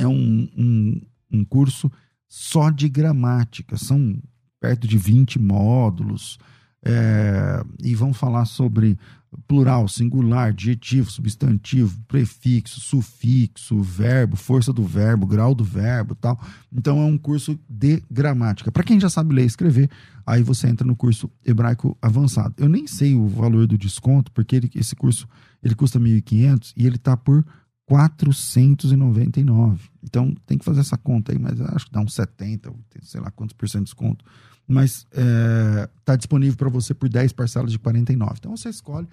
[0.00, 1.00] é um, um,
[1.32, 1.88] um curso
[2.26, 3.76] só de gramática.
[3.76, 4.20] São
[4.58, 6.40] perto de 20 módulos.
[6.82, 8.98] É, e vão falar sobre
[9.46, 16.40] plural, singular, adjetivo, substantivo, prefixo, sufixo, verbo, força do verbo, grau do verbo, tal.
[16.72, 18.72] Então é um curso de gramática.
[18.72, 19.88] Para quem já sabe ler e escrever,
[20.26, 22.54] aí você entra no curso hebraico avançado.
[22.56, 25.28] Eu nem sei o valor do desconto, porque ele, esse curso
[25.62, 27.44] ele custa 1.500 e ele está por
[27.86, 29.90] 499.
[30.02, 33.30] Então tem que fazer essa conta aí, mas acho que dá uns 70, sei lá
[33.30, 34.24] quantos por cento de desconto.
[34.70, 38.34] Mas está é, tá disponível para você por 10 parcelas de 49.
[38.38, 39.08] Então você escolhe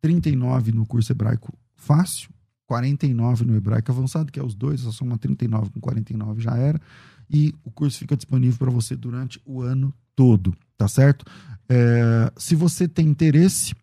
[0.00, 2.30] 39 no curso hebraico fácil,
[2.66, 6.80] 49 no hebraico avançado, que é os dois, só soma 39 com 49 já era.
[7.28, 11.24] E o curso fica disponível para você durante o ano todo, tá certo?
[11.68, 13.74] É, se você tem interesse,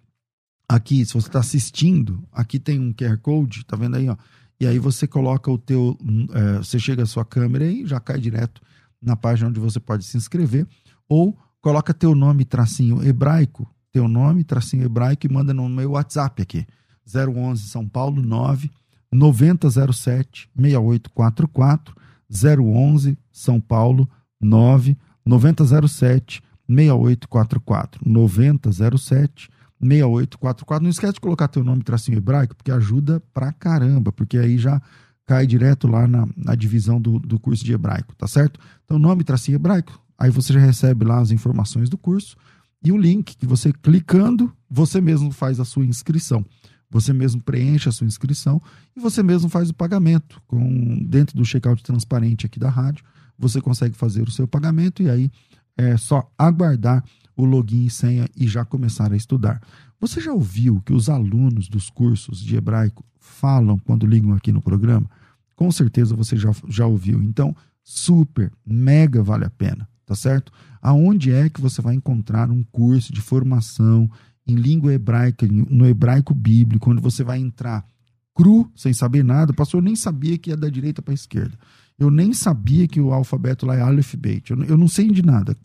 [0.67, 4.15] aqui, se você está assistindo, aqui tem um QR Code, tá vendo aí, ó?
[4.59, 5.97] E aí você coloca o teu,
[6.33, 8.61] é, você chega a sua câmera e já cai direto
[9.01, 10.67] na página onde você pode se inscrever,
[11.09, 16.41] ou coloca teu nome tracinho hebraico teu nome, tracinho hebraico e manda no meu WhatsApp
[16.41, 16.65] aqui.
[17.05, 18.69] 011 São Paulo 9
[19.11, 21.95] 9007 6844
[22.29, 24.07] 011 São Paulo
[24.39, 29.49] 9 9007 6844 9007
[29.81, 30.83] 6844.
[30.83, 34.79] Não esquece de colocar teu nome tracinho hebraico, porque ajuda pra caramba, porque aí já
[35.25, 38.59] cai direto lá na, na divisão do, do curso de hebraico, tá certo?
[38.83, 42.35] Então, nome tracinho hebraico, aí você já recebe lá as informações do curso
[42.83, 46.45] e o link que você clicando, você mesmo faz a sua inscrição.
[46.91, 48.61] Você mesmo preenche a sua inscrição
[48.95, 50.41] e você mesmo faz o pagamento.
[50.47, 53.05] Com, dentro do checkout transparente aqui da rádio,
[53.37, 55.31] você consegue fazer o seu pagamento e aí
[55.77, 57.03] é só aguardar
[57.37, 59.61] o login e senha e já começar a estudar.
[59.99, 64.61] Você já ouviu que os alunos dos cursos de hebraico falam quando ligam aqui no
[64.61, 65.09] programa?
[65.55, 67.21] Com certeza você já, já ouviu.
[67.21, 70.51] Então, super, mega vale a pena, tá certo?
[70.81, 74.09] Aonde é que você vai encontrar um curso de formação
[74.47, 77.85] em língua hebraica, no hebraico bíblico, onde você vai entrar
[78.33, 79.53] cru, sem saber nada?
[79.53, 81.55] Pastor nem sabia que ia da direita para a esquerda.
[81.95, 84.49] Eu nem sabia que o alfabeto lá é Aleph Beit.
[84.49, 85.55] Eu, eu não sei de nada.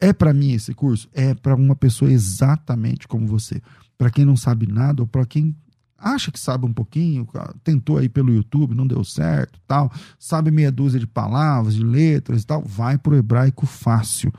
[0.00, 1.06] É para mim esse curso?
[1.12, 3.60] É para uma pessoa exatamente como você.
[3.98, 5.54] Para quem não sabe nada ou para quem
[5.98, 7.26] acha que sabe um pouquinho,
[7.64, 12.42] tentou aí pelo YouTube, não deu certo, tal, sabe meia dúzia de palavras, de letras
[12.42, 14.32] e tal, vai pro hebraico fácil.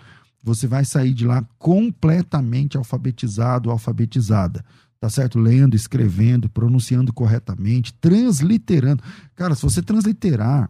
[0.43, 4.63] Você vai sair de lá completamente alfabetizado, alfabetizada.
[4.99, 5.37] Tá certo?
[5.37, 9.03] Lendo, escrevendo, pronunciando corretamente, transliterando.
[9.35, 10.69] Cara, se você transliterar,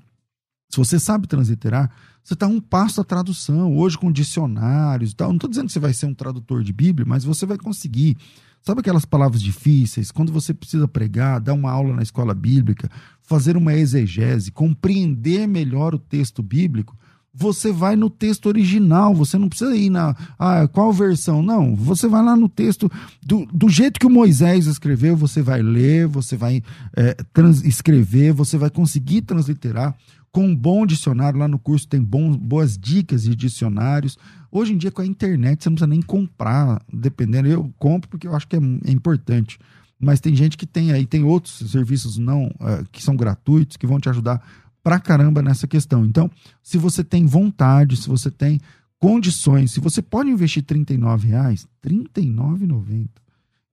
[0.69, 1.89] se você sabe transliterar,
[2.23, 3.77] você está um passo da tradução.
[3.77, 5.29] Hoje, com dicionários e tal.
[5.29, 8.17] Não estou dizendo que você vai ser um tradutor de Bíblia, mas você vai conseguir.
[8.61, 10.11] Sabe aquelas palavras difíceis?
[10.11, 12.89] Quando você precisa pregar, dar uma aula na escola bíblica,
[13.21, 16.97] fazer uma exegese, compreender melhor o texto bíblico,
[17.39, 20.15] você vai no texto original, você não precisa ir na.
[20.39, 21.43] Ah, qual versão?
[21.43, 22.91] Não, você vai lá no texto,
[23.23, 26.63] do, do jeito que o Moisés escreveu, você vai ler, você vai
[26.95, 27.15] é,
[27.63, 29.95] escrever, você vai conseguir transliterar
[30.37, 31.39] com um bom dicionário.
[31.39, 34.19] Lá no curso tem bom, boas dicas de dicionários.
[34.51, 37.47] Hoje em dia, com a internet, você não precisa nem comprar, dependendo.
[37.47, 39.57] Eu compro porque eu acho que é, é importante.
[39.99, 43.87] Mas tem gente que tem aí, tem outros serviços não uh, que são gratuitos, que
[43.87, 44.39] vão te ajudar
[44.83, 46.05] pra caramba nessa questão.
[46.05, 46.29] Então,
[46.61, 48.61] se você tem vontade, se você tem
[48.99, 50.85] condições, se você pode investir R$
[51.27, 53.09] reais, R$ 39,90.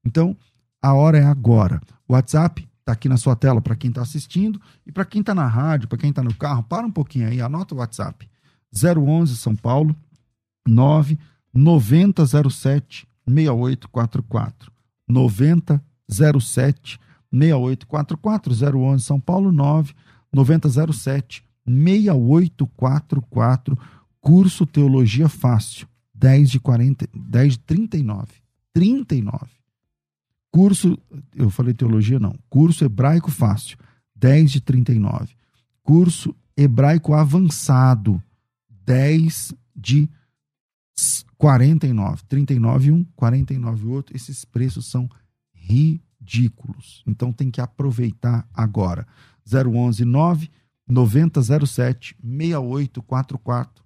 [0.03, 0.35] Então,
[0.81, 1.79] a hora é agora.
[2.09, 5.47] WhatsApp Está aqui na sua tela para quem está assistindo e para quem está na
[5.47, 8.29] rádio, para quem está no carro, para um pouquinho aí, anota o WhatsApp.
[8.71, 9.97] 011 São Paulo
[10.69, 11.19] 9
[11.55, 14.71] 9007 6844.
[15.09, 17.01] 9007
[17.33, 19.95] 6844 011 São Paulo 9
[20.31, 23.79] 9007 6844
[24.21, 28.27] curso Teologia Fácil 10 de 40 10 de 39
[28.75, 29.64] 39
[30.55, 30.97] Curso,
[31.35, 33.77] eu falei teologia não, curso hebraico fácil,
[34.15, 35.35] 10 de 39.
[35.83, 38.23] Curso hebraico avançado,
[38.85, 40.09] 10 de
[41.37, 42.23] 49.
[42.29, 44.15] 39 um, 49 outro.
[44.15, 45.11] Esses preços são
[45.53, 47.03] ridículos.
[47.05, 49.09] Então tem que aproveitar agora.
[49.45, 50.49] 011 9
[50.87, 53.85] 9007 6844.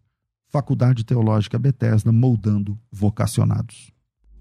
[0.51, 3.91] Faculdade Teológica Bethesda, moldando vocacionados.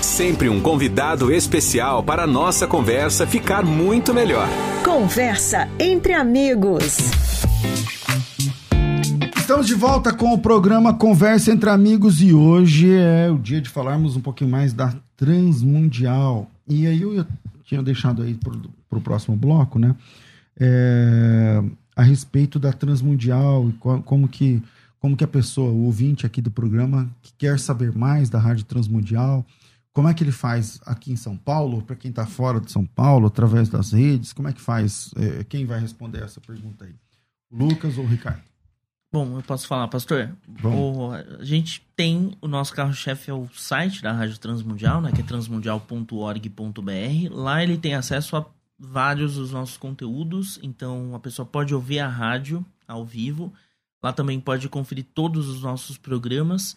[0.00, 4.48] Sempre um convidado especial para a nossa conversa ficar muito melhor.
[4.84, 6.96] Conversa entre amigos.
[9.36, 13.68] Estamos de volta com o programa Conversa entre Amigos e hoje é o dia de
[13.68, 16.50] falarmos um pouquinho mais da Transmundial.
[16.66, 17.24] E aí eu
[17.62, 19.94] tinha deixado aí para o próximo bloco, né?
[20.58, 21.62] É,
[21.94, 24.60] a respeito da Transmundial e como que,
[24.98, 28.64] como que a pessoa, o ouvinte aqui do programa, que quer saber mais da Rádio
[28.64, 29.46] Transmundial,
[29.96, 32.84] como é que ele faz aqui em São Paulo, para quem está fora de São
[32.84, 34.30] Paulo, através das redes?
[34.30, 35.10] Como é que faz?
[35.16, 36.94] É, quem vai responder essa pergunta aí?
[37.50, 38.42] Lucas ou Ricardo?
[39.10, 40.36] Bom, eu posso falar, pastor?
[40.62, 45.22] O, a gente tem o nosso carro-chefe é o site da Rádio Transmundial, né, que
[45.22, 47.30] é transmundial.org.br.
[47.30, 48.44] Lá ele tem acesso a
[48.78, 53.50] vários dos nossos conteúdos, então a pessoa pode ouvir a rádio ao vivo.
[54.02, 56.76] Lá também pode conferir todos os nossos programas.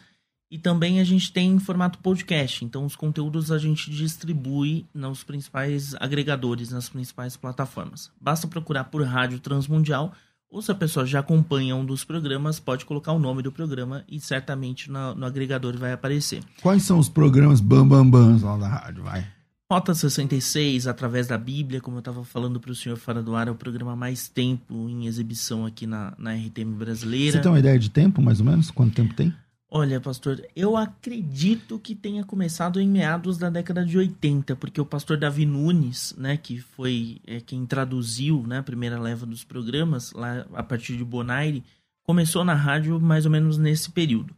[0.52, 5.24] E também a gente tem em formato podcast, então os conteúdos a gente distribui nos
[5.24, 8.10] principais agregadores, nas principais plataformas.
[8.20, 10.12] Basta procurar por Rádio Transmundial,
[10.50, 14.04] ou se a pessoa já acompanha um dos programas, pode colocar o nome do programa
[14.10, 16.42] e certamente no, no agregador vai aparecer.
[16.64, 19.04] Quais são os programas bambambãs lá da rádio?
[19.04, 19.28] Vai.
[19.72, 23.48] Rota 66, através da Bíblia, como eu estava falando para o senhor fora do ar,
[23.48, 27.34] é o programa mais tempo em exibição aqui na, na RTM brasileira.
[27.34, 28.72] Você tem uma ideia de tempo, mais ou menos?
[28.72, 29.32] Quanto tempo tem?
[29.72, 34.86] Olha, pastor, eu acredito que tenha começado em meados da década de 80, porque o
[34.86, 40.12] pastor Davi Nunes, né, que foi é, quem traduziu né, a primeira leva dos programas,
[40.14, 41.64] lá a partir de Bonaire,
[42.02, 44.34] começou na rádio mais ou menos nesse período.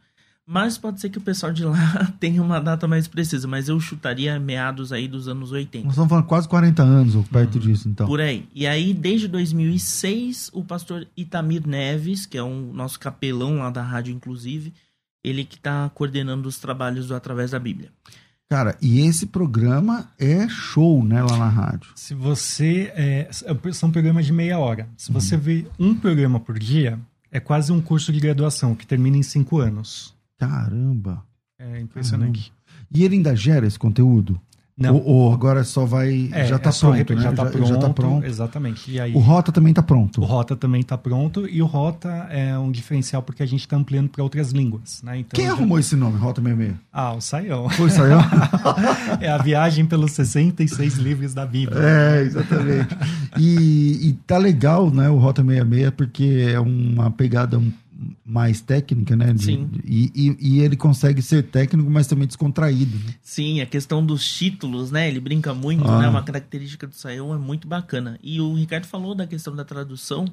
[0.46, 3.80] Mas pode ser que o pessoal de lá tenha uma data mais precisa, mas eu
[3.80, 5.86] chutaria meados aí dos anos 80.
[5.86, 7.62] Nós estamos falando quase 40 anos ou perto uhum.
[7.62, 8.06] disso, então.
[8.06, 8.50] Por aí.
[8.54, 13.82] E aí, desde 2006, o pastor Itamir Neves, que é um nosso capelão lá da
[13.82, 14.74] rádio, inclusive,
[15.24, 17.92] ele que está coordenando os trabalhos do Através da Bíblia.
[18.50, 21.92] Cara, e esse programa é show, né, lá na rádio.
[21.96, 22.92] Se você.
[22.96, 23.30] É,
[23.72, 24.90] são programas de meia hora.
[24.98, 25.20] Se uhum.
[25.20, 27.00] você vê um programa por dia,
[27.32, 30.14] é quase um curso de graduação que termina em cinco anos.
[30.38, 31.24] Caramba!
[31.58, 32.52] É impressionante.
[32.52, 32.88] Caramba.
[32.94, 34.40] E ele ainda gera esse conteúdo?
[34.82, 34.96] Não.
[34.96, 36.30] Ou, ou, agora só vai.
[36.32, 37.22] É, já está é pronto, né?
[37.22, 38.26] Já está pronto, já tá pronto.
[38.26, 38.92] Exatamente.
[38.92, 40.22] E aí, o Rota também está pronto.
[40.22, 41.48] O Rota também está pronto.
[41.48, 45.02] E o Rota é um diferencial porque a gente está ampliando para outras línguas.
[45.04, 45.20] Né?
[45.20, 45.54] Então, Quem já...
[45.54, 46.76] arrumou esse nome, Rota 66?
[46.92, 47.70] Ah, o Saião.
[47.70, 48.22] Foi o Saião?
[49.22, 51.80] é a viagem pelos 66 livros da Bíblia.
[51.82, 52.98] É, exatamente.
[53.38, 57.72] e, e tá legal, né, o Rota 66, porque é uma pegada um
[58.26, 59.34] mais técnica, né?
[59.34, 59.70] De, Sim.
[59.84, 62.98] E, e, e, ele consegue ser técnico, mas também descontraído.
[62.98, 63.16] Né?
[63.22, 65.08] Sim, a questão dos títulos, né?
[65.08, 66.00] Ele brinca muito, ah.
[66.00, 66.10] né?
[66.10, 68.20] Uma característica do Sayão é muito bacana.
[68.22, 70.26] E o Ricardo falou da questão da tradução.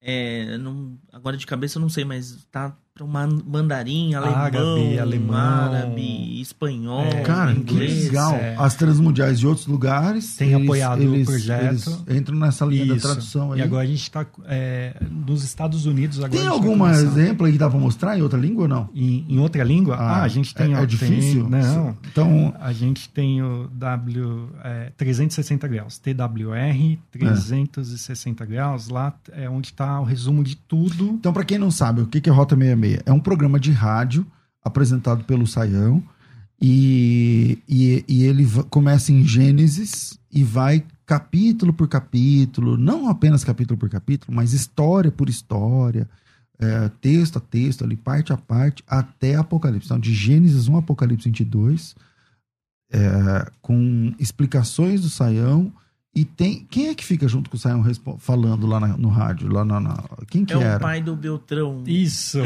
[0.00, 5.36] É, não, agora de cabeça eu não sei, mas tá para mandarim, alemão, árabe, alemão,
[5.36, 8.34] árabe, espanhol, é, cara, inglês, que legal.
[8.36, 8.54] É.
[8.56, 12.04] As transmundiais de outros lugares têm apoiado eles, o projeto.
[12.06, 12.94] Eles entram nessa linha Isso.
[12.94, 13.58] da tradução aí.
[13.58, 16.18] E agora a gente está é, nos Estados Unidos.
[16.18, 18.88] Agora tem algum exemplo aí que dá para mostrar em outra língua ou não?
[18.94, 19.96] Em, em outra língua?
[19.96, 20.76] Ah, ah, a gente tem.
[20.76, 21.50] É, é difícil?
[21.50, 21.96] Tem, não.
[22.12, 24.50] Então a gente tem o W
[24.96, 28.88] 360 é, graus, TWR 360 graus.
[28.88, 31.06] Lá é onde está o resumo de tudo.
[31.18, 34.26] Então para quem não sabe o que é Rota 66 é um programa de rádio
[34.62, 36.02] apresentado pelo Saião
[36.60, 43.78] e, e, e ele começa em Gênesis e vai capítulo por capítulo, não apenas capítulo
[43.78, 46.08] por capítulo, mas história por história,
[46.58, 49.86] é, texto a texto, ali, parte a parte, até Apocalipse.
[49.86, 51.94] Então, de Gênesis 1 a Apocalipse 22,
[52.92, 55.72] é, com explicações do Saião
[56.14, 56.64] e tem.
[56.70, 57.84] Quem é que fica junto com o Saião
[58.18, 59.52] falando lá na, no rádio?
[59.52, 60.74] Lá na, na, quem que é era?
[60.74, 61.82] É o pai do Beltrão.
[61.86, 62.38] Isso!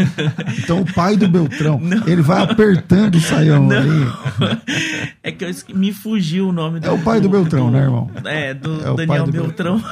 [0.58, 2.08] então o pai do Beltrão, não.
[2.08, 3.76] ele vai apertando o Saião não.
[3.76, 3.90] ali.
[5.22, 6.86] É que eu, me fugiu o nome do.
[6.86, 8.10] É o pai do, do Beltrão, do, né, irmão?
[8.24, 9.84] É, do é Daniel do Beltrão.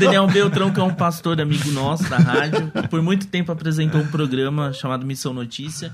[0.00, 2.70] Daniel Beltrão, que é um pastor amigo nosso da rádio.
[2.90, 5.92] Por muito tempo apresentou um programa chamado Missão Notícia.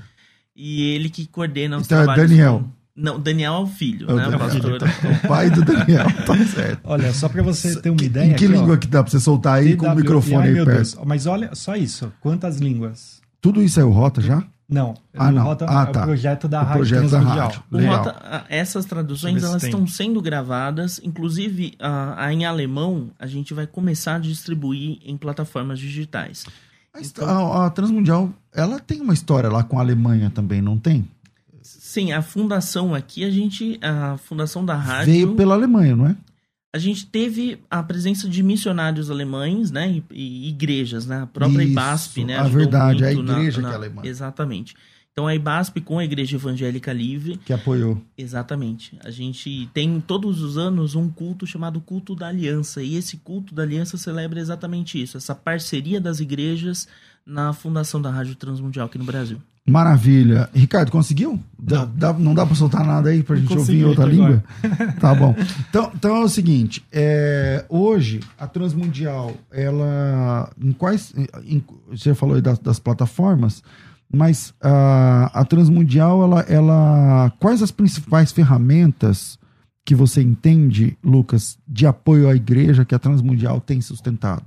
[0.56, 2.24] E ele que coordena os então, é trabalhos.
[2.24, 2.60] É Daniel.
[2.60, 4.28] Com não, Daniel é o filho, é né?
[4.28, 4.78] O pastor.
[4.82, 6.80] o pai do Daniel, tá certo.
[6.82, 8.24] Olha, só para você ter uma ideia.
[8.24, 10.54] Em que aqui, língua ó, que dá para você soltar aí com o microfone aí
[10.54, 10.70] perto?
[10.70, 10.96] Deus.
[11.04, 12.10] Mas olha, só isso.
[12.20, 13.20] Quantas línguas?
[13.38, 14.42] Tudo isso é o Rota já?
[14.66, 14.94] Não.
[15.14, 15.44] Ah, não.
[15.44, 16.00] Rota ah, tá.
[16.00, 17.62] é o projeto da o Rádio projeto da Rádio.
[17.70, 23.66] Rota, essas traduções elas estão sendo gravadas, inclusive a, a, em alemão a gente vai
[23.66, 26.46] começar a distribuir em plataformas digitais.
[26.98, 31.06] Então, a, a Transmundial, ela tem uma história lá com a Alemanha também, não tem?
[31.66, 33.78] Sim, a fundação aqui, a gente.
[33.82, 35.12] A fundação da rádio.
[35.12, 36.16] Veio pela Alemanha, não é?
[36.72, 39.90] A gente teve a presença de missionários alemães, né?
[39.90, 41.22] E, e igrejas, né?
[41.22, 42.36] A própria Isso, IBASP, né?
[42.36, 44.02] A verdade, a igreja na, na, que é alemã.
[44.04, 44.76] Exatamente.
[45.10, 47.38] Então a IBASP com a Igreja Evangélica Livre.
[47.38, 47.98] Que apoiou.
[48.18, 48.98] Exatamente.
[49.02, 52.82] A gente tem todos os anos um culto chamado Culto da Aliança.
[52.82, 56.86] E esse culto da Aliança celebra exatamente isso: essa parceria das igrejas
[57.24, 59.40] na fundação da Rádio Transmundial aqui no Brasil.
[59.68, 60.48] Maravilha.
[60.54, 61.40] Ricardo, conseguiu?
[61.58, 64.44] Dá, dá, não dá para soltar nada aí para a gente ouvir em outra língua?
[65.00, 65.34] tá bom.
[65.68, 70.50] Então, então é o seguinte: é, hoje a Transmundial, ela.
[70.62, 71.12] Em quais.
[71.44, 73.60] Em, você falou aí das, das, plataformas,
[74.12, 79.36] Mas a, a Transmundial, ela, ela, quais as principais ferramentas
[79.84, 84.44] que você entende, Lucas, de apoio à igreja que a Transmundial tem sustentado?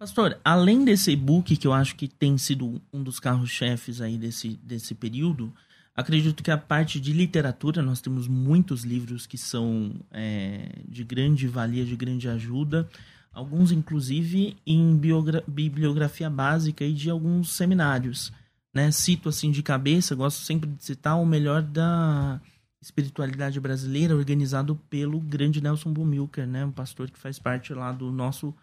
[0.00, 4.58] Pastor, além desse e-book que eu acho que tem sido um dos carros-chefes aí desse,
[4.62, 5.52] desse período,
[5.94, 11.46] acredito que a parte de literatura, nós temos muitos livros que são é, de grande
[11.46, 12.88] valia, de grande ajuda,
[13.30, 14.98] alguns inclusive em
[15.46, 18.32] bibliografia básica e de alguns seminários.
[18.72, 18.90] Né?
[18.90, 22.40] Cito assim de cabeça, gosto sempre de citar o melhor da
[22.80, 26.64] espiritualidade brasileira, organizado pelo grande Nelson Bumilker, né?
[26.64, 28.54] um pastor que faz parte lá do nosso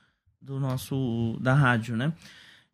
[0.41, 2.13] do nosso da rádio, né?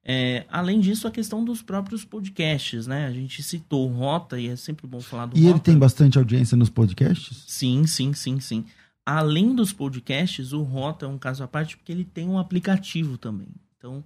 [0.05, 3.07] É, além disso, a questão dos próprios podcasts, né?
[3.07, 5.49] A gente citou o Rota e é sempre bom falar do E Rota.
[5.51, 7.45] ele tem bastante audiência nos podcasts?
[7.47, 8.65] Sim, sim, sim, sim.
[9.05, 13.17] Além dos podcasts, o Rota é um caso à parte porque ele tem um aplicativo
[13.17, 13.47] também.
[13.77, 14.03] Então,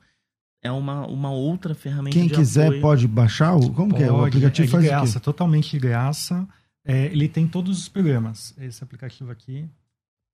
[0.62, 2.82] é uma, uma outra ferramenta Quem quiser apoio.
[2.82, 3.56] pode baixar?
[3.56, 4.12] O, como pode, que é?
[4.12, 5.26] O aplicativo é de faz graça, o quê?
[5.26, 6.48] totalmente de graça.
[6.86, 8.54] É, ele tem todos os programas.
[8.60, 9.68] Esse aplicativo aqui.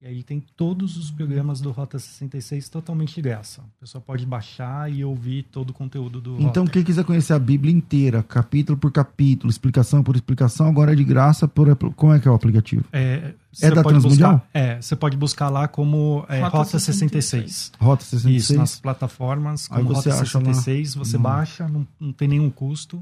[0.03, 3.61] E aí tem todos os programas do Rota 66 totalmente de graça.
[3.61, 6.71] A pessoa pode baixar e ouvir todo o conteúdo do Então, Rota.
[6.73, 11.05] quem quiser conhecer a Bíblia inteira, capítulo por capítulo, explicação por explicação, agora é de
[11.05, 11.47] graça.
[11.47, 12.83] Por, como é que é o aplicativo?
[12.91, 14.33] É, você da pode Transmundial?
[14.39, 17.21] buscar, É, você pode buscar lá como é, Rota Rota, 66.
[17.31, 17.71] 66.
[17.79, 18.43] Rota 66.
[18.43, 20.43] Isso, nas plataformas, Aí como você Rota acha lá.
[20.53, 21.21] 66, você Hum.
[21.21, 23.01] baixa, não, não tem nenhum custo.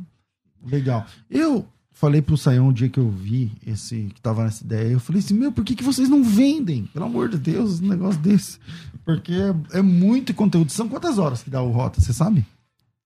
[0.64, 1.04] Legal.
[1.28, 5.00] Eu falei pro Sayão um dia que eu vi esse que tava nessa ideia, eu
[5.00, 6.86] falei assim, meu, por que, que vocês não vendem?
[6.94, 8.58] Pelo amor de Deus, um negócio desse.
[9.06, 10.72] Porque é, é muito conteúdo.
[10.72, 12.46] São quantas horas que dá o Rota, você sabe?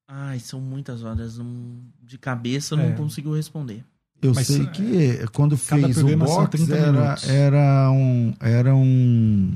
[0.07, 1.37] Ai, são muitas horas.
[1.37, 2.91] não- de cabeça eu não É.
[2.91, 3.83] consigo responder.
[4.21, 7.29] Eu Mas, sei é, que quando cada fez o box 30 era, minutos.
[7.29, 9.53] era um era um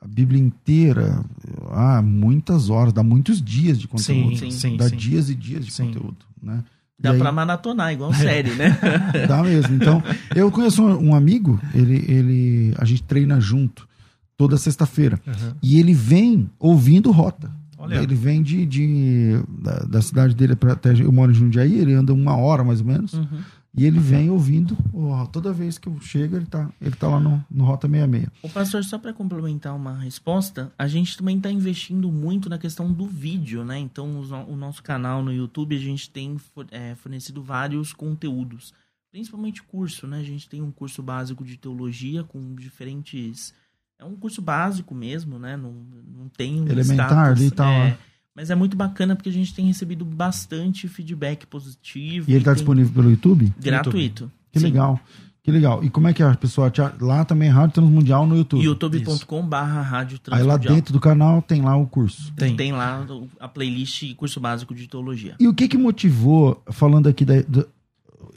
[0.00, 1.24] a Bíblia inteira,
[1.70, 4.36] ah, muitas horas, dá muitos dias de conteúdo.
[4.36, 4.58] Sim, Sim.
[4.58, 4.96] sim, dá sim.
[4.96, 5.86] dias e dias de Sim.
[5.86, 6.62] conteúdo, né?
[6.98, 8.78] Dá pra maratonar, igual série, né?
[9.26, 9.74] Dá mesmo.
[9.74, 10.02] Então,
[10.34, 13.88] eu conheço um, amigo, ele, ele, a gente treina junto
[14.36, 15.18] toda sexta-feira.
[15.26, 15.52] Uhum.
[15.62, 17.50] E ele vem ouvindo rota.
[17.78, 17.96] Olha.
[17.96, 20.92] Ele vem de, de- da, da cidade dele para até.
[20.92, 23.12] Eu moro em Jundiaí, ele anda uma hora mais ou menos.
[23.14, 23.26] Uhum.
[23.74, 24.76] E ele vem ouvindo.
[24.92, 28.28] ó, toda vez que eu chego, ele tá, ele tá lá no, no Rota 66.
[28.42, 32.92] O pastor, só para complementar uma resposta, a gente também está investindo muito na questão
[32.92, 33.78] do vídeo, né?
[33.78, 36.36] Então, no- o nosso canal no YouTube, a gente tem
[36.70, 38.74] é, fornecido vários conteúdos,
[39.10, 40.18] principalmente curso, né?
[40.18, 43.54] A gente tem um curso básico de teologia com diferentes.
[43.98, 45.56] É um curso básico mesmo, né?
[45.56, 47.98] Não, não tem um Elementar status, ali e tal, é, né?
[48.34, 52.30] Mas é muito bacana porque a gente tem recebido bastante feedback positivo.
[52.30, 53.52] E ele tá tem- disponível pelo YouTube?
[53.60, 54.30] gratuito.
[54.50, 54.66] Que Sim.
[54.66, 54.98] legal.
[55.42, 55.82] Que legal.
[55.82, 56.70] E como é que a pessoa.
[56.70, 58.62] te a- Lá também é Rádio Transmundial no YouTube.
[58.64, 60.74] youtube.com barra rádio Aí lá Transmundial.
[60.76, 62.32] dentro do canal tem lá o curso.
[62.34, 62.54] Tem.
[62.56, 62.72] Tem.
[62.72, 63.04] lá
[63.40, 65.34] a playlist curso básico de teologia.
[65.40, 67.66] E o que que motivou, falando aqui da, da-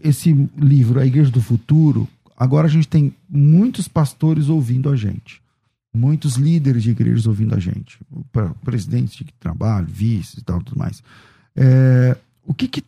[0.04, 5.42] esse livro, A Igreja do Futuro, agora a gente tem muitos pastores ouvindo a gente.
[5.96, 7.98] Muitos líderes de igrejas ouvindo a gente.
[8.64, 11.02] Presidentes de trabalho, vice e tal, tudo mais.
[11.56, 12.16] É,
[12.46, 12.84] o que que...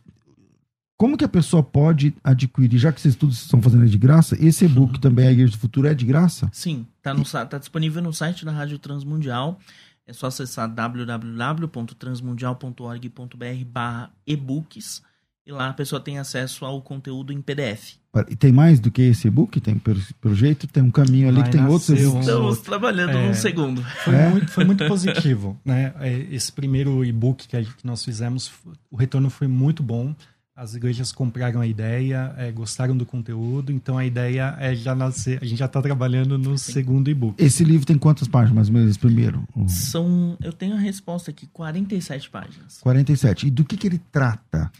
[0.96, 4.64] Como que a pessoa pode adquirir, já que vocês todos estão fazendo de graça, esse
[4.64, 6.50] e-book também, A Igreja do Futuro, é de graça?
[6.52, 9.60] Sim, tá, sa- tá disponível no site da Rádio Transmundial.
[10.04, 15.00] É só acessar www.transmundial.org.br barra e-books
[15.48, 17.94] e lá a pessoa tem acesso ao conteúdo em PDF.
[18.28, 19.58] E tem mais do que esse e-book?
[19.60, 22.26] Tem, pelo, pelo jeito, tem um caminho ali Vai que tem outros e-books.
[22.26, 23.26] Estamos trabalhando É.
[23.28, 23.82] num segundo.
[24.04, 24.28] Foi, É?
[24.28, 25.94] muito, foi muito positivo, né?
[26.00, 28.50] É, Esse primeiro e-book que, a gente- que nós fizemos,
[28.90, 30.14] o retorno foi muito bom.
[30.54, 35.38] As igrejas compraram a ideia, é, gostaram do conteúdo, então a ideia é já nascer.
[35.40, 37.40] A gente já está trabalhando no segundo e-book.
[37.42, 39.44] Esse livro tem quantas páginas, mais ou menos, esse primeiro?
[39.68, 42.78] São, eu tenho a resposta aqui, 47 páginas.
[42.80, 43.46] 47.
[43.46, 44.70] E do que, que ele trata?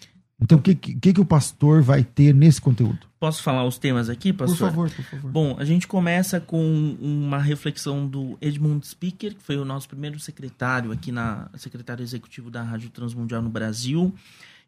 [0.41, 3.09] Então, o que, que, que o pastor vai ter nesse conteúdo?
[3.18, 4.68] Posso falar os temas aqui, Por pastor?
[4.68, 5.30] favor, por favor.
[5.30, 10.20] Bom, a gente começa com uma reflexão do Edmund Speaker, que foi o nosso primeiro
[10.20, 14.14] secretário aqui na secretário executivo da Rádio Transmundial no Brasil,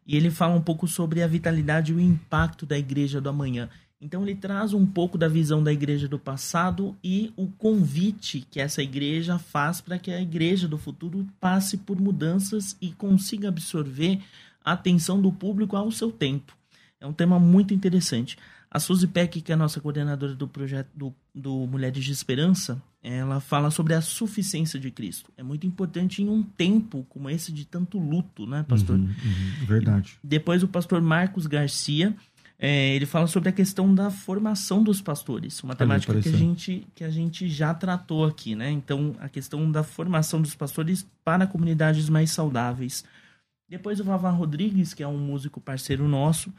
[0.05, 3.69] e ele fala um pouco sobre a vitalidade e o impacto da igreja do amanhã.
[4.01, 8.59] Então ele traz um pouco da visão da igreja do passado e o convite que
[8.59, 14.19] essa igreja faz para que a igreja do futuro passe por mudanças e consiga absorver
[14.63, 16.55] a atenção do público ao seu tempo.
[16.99, 18.37] É um tema muito interessante.
[18.69, 22.81] A Suzy Peck, que é a nossa coordenadora do projeto do, do Mulheres de Esperança,
[23.03, 25.31] ela fala sobre a suficiência de Cristo.
[25.35, 28.95] É muito importante em um tempo como esse de tanto luto, né, pastor?
[28.95, 30.17] Uhum, uhum, verdade.
[30.23, 32.15] Depois o pastor Marcos Garcia,
[32.57, 36.87] é, ele fala sobre a questão da formação dos pastores, uma temática que a, gente,
[36.93, 38.69] que a gente já tratou aqui, né?
[38.69, 43.03] Então, a questão da formação dos pastores para comunidades mais saudáveis.
[43.71, 46.53] Depois o Vavan Rodrigues, que é um músico parceiro nosso,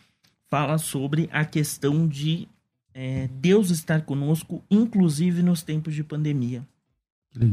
[0.49, 2.49] fala sobre a questão de
[2.95, 6.67] é, Deus estar conosco, inclusive nos tempos de pandemia.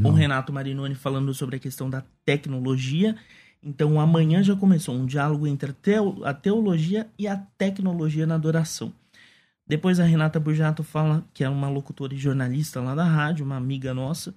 [0.02, 3.14] O Renato Marinoni falando sobre a questão da tecnologia.
[3.62, 5.74] Então, amanhã já começou um diálogo entre
[6.24, 8.90] a teologia e a tecnologia na adoração.
[9.66, 13.56] Depois a Renata Burjato fala, que é uma locutora e jornalista lá da rádio, uma
[13.58, 14.34] amiga nossa,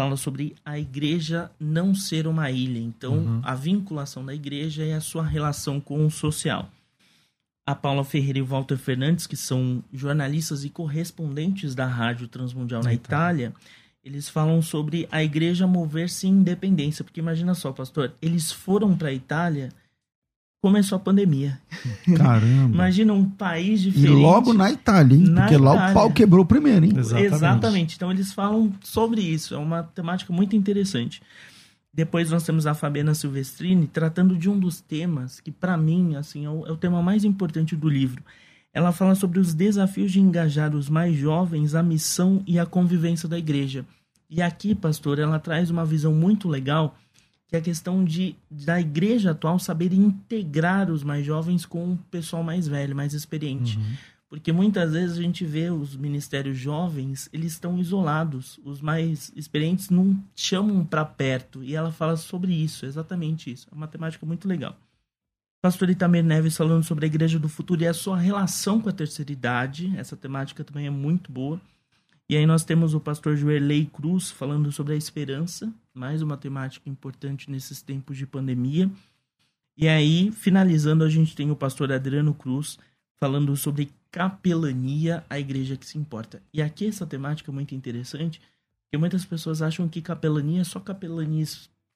[0.00, 2.78] fala sobre a igreja não ser uma ilha.
[2.78, 3.40] Então, uhum.
[3.44, 6.70] a vinculação da igreja e a sua relação com o social.
[7.66, 12.82] A Paula Ferreira e o Walter Fernandes, que são jornalistas e correspondentes da Rádio Transmundial
[12.82, 13.52] na Itália,
[14.02, 17.04] eles falam sobre a igreja mover-se em independência.
[17.04, 19.68] Porque imagina só, pastor, eles foram para a Itália,
[20.60, 21.58] começou a pandemia.
[22.16, 22.74] Caramba.
[22.74, 24.12] imagina um país diferente.
[24.12, 25.24] E logo na Itália, hein?
[25.24, 25.80] Na porque Itália.
[25.80, 26.92] lá o pau quebrou primeiro, hein?
[26.96, 27.34] Exatamente.
[27.34, 27.96] Exatamente.
[27.96, 29.54] Então eles falam sobre isso.
[29.54, 31.22] É uma temática muito interessante.
[31.92, 36.44] Depois nós temos a Fabiana Silvestrini tratando de um dos temas que, para mim, assim,
[36.44, 38.22] é o, é o, tema mais importante do livro.
[38.72, 43.28] Ela fala sobre os desafios de engajar os mais jovens à missão e à convivência
[43.28, 43.84] da igreja.
[44.28, 46.96] E aqui, pastor, ela traz uma visão muito legal,
[47.50, 51.96] que é a questão de da igreja atual saber integrar os mais jovens com o
[52.08, 53.76] pessoal mais velho, mais experiente.
[53.76, 53.96] Uhum.
[54.28, 58.60] Porque muitas vezes a gente vê os ministérios jovens, eles estão isolados.
[58.64, 61.64] Os mais experientes não chamam para perto.
[61.64, 63.66] E ela fala sobre isso, exatamente isso.
[63.72, 64.76] É uma temática muito legal.
[65.60, 68.92] Pastor Itamir Neves falando sobre a Igreja do Futuro e a sua relação com a
[68.92, 69.92] terceira idade.
[69.96, 71.60] Essa temática também é muito boa.
[72.30, 76.88] E aí nós temos o pastor Joerley Cruz falando sobre a esperança, mais uma temática
[76.88, 78.88] importante nesses tempos de pandemia.
[79.76, 82.78] E aí, finalizando, a gente tem o pastor Adriano Cruz
[83.18, 86.40] falando sobre capelania, a igreja que se importa.
[86.54, 88.40] E aqui essa temática é muito interessante,
[88.84, 91.44] porque muitas pessoas acham que capelania é só capelania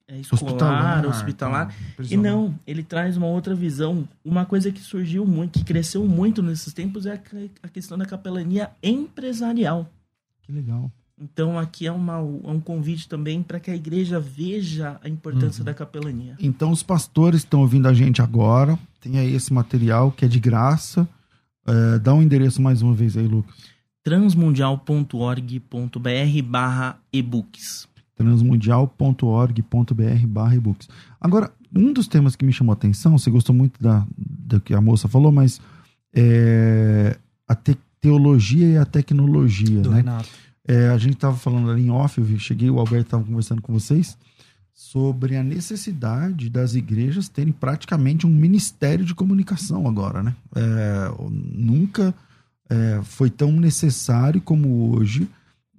[0.09, 1.07] é, escolar, hospitalar.
[1.07, 1.75] hospitalar.
[1.93, 4.09] Então, e não, ele traz uma outra visão.
[4.25, 7.23] Uma coisa que surgiu muito, que cresceu muito nesses tempos é
[7.63, 9.89] a questão da capelania empresarial.
[10.45, 10.91] Que legal.
[11.21, 15.61] Então aqui é, uma, é um convite também para que a igreja veja a importância
[15.61, 15.67] uhum.
[15.67, 16.37] da capelania.
[16.41, 20.41] Então os pastores estão ouvindo a gente agora, tem aí esse material que é de
[20.41, 21.09] graça.
[21.67, 23.55] É, dá um endereço mais uma vez aí, Lucas.
[24.03, 27.89] transmundial.org.br barra ebooks.
[28.17, 30.89] transmundial.org.br barra ebooks.
[31.21, 34.75] Agora, um dos temas que me chamou a atenção, você gostou muito da, da que
[34.75, 35.61] a moça falou, mas
[36.13, 37.17] é,
[37.49, 39.97] a te, teologia e a tecnologia, Do né?
[39.97, 40.29] Renato.
[40.69, 43.73] É, a gente estava falando ali em off, eu cheguei, o Alberto estava conversando com
[43.73, 44.17] vocês
[44.75, 50.35] sobre a necessidade das igrejas terem praticamente um ministério de comunicação agora, né?
[50.55, 52.15] É, nunca
[52.69, 55.27] é, foi tão necessário como hoje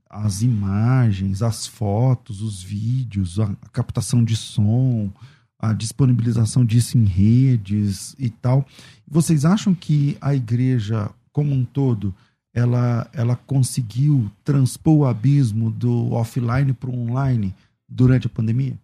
[0.09, 5.11] as imagens, as fotos, os vídeos, a, a captação de som,
[5.59, 8.65] a disponibilização disso em redes e tal.
[9.07, 12.15] Vocês acham que a igreja como um todo
[12.53, 17.53] ela, ela conseguiu transpor o abismo do offline para o online
[17.89, 18.79] durante a pandemia?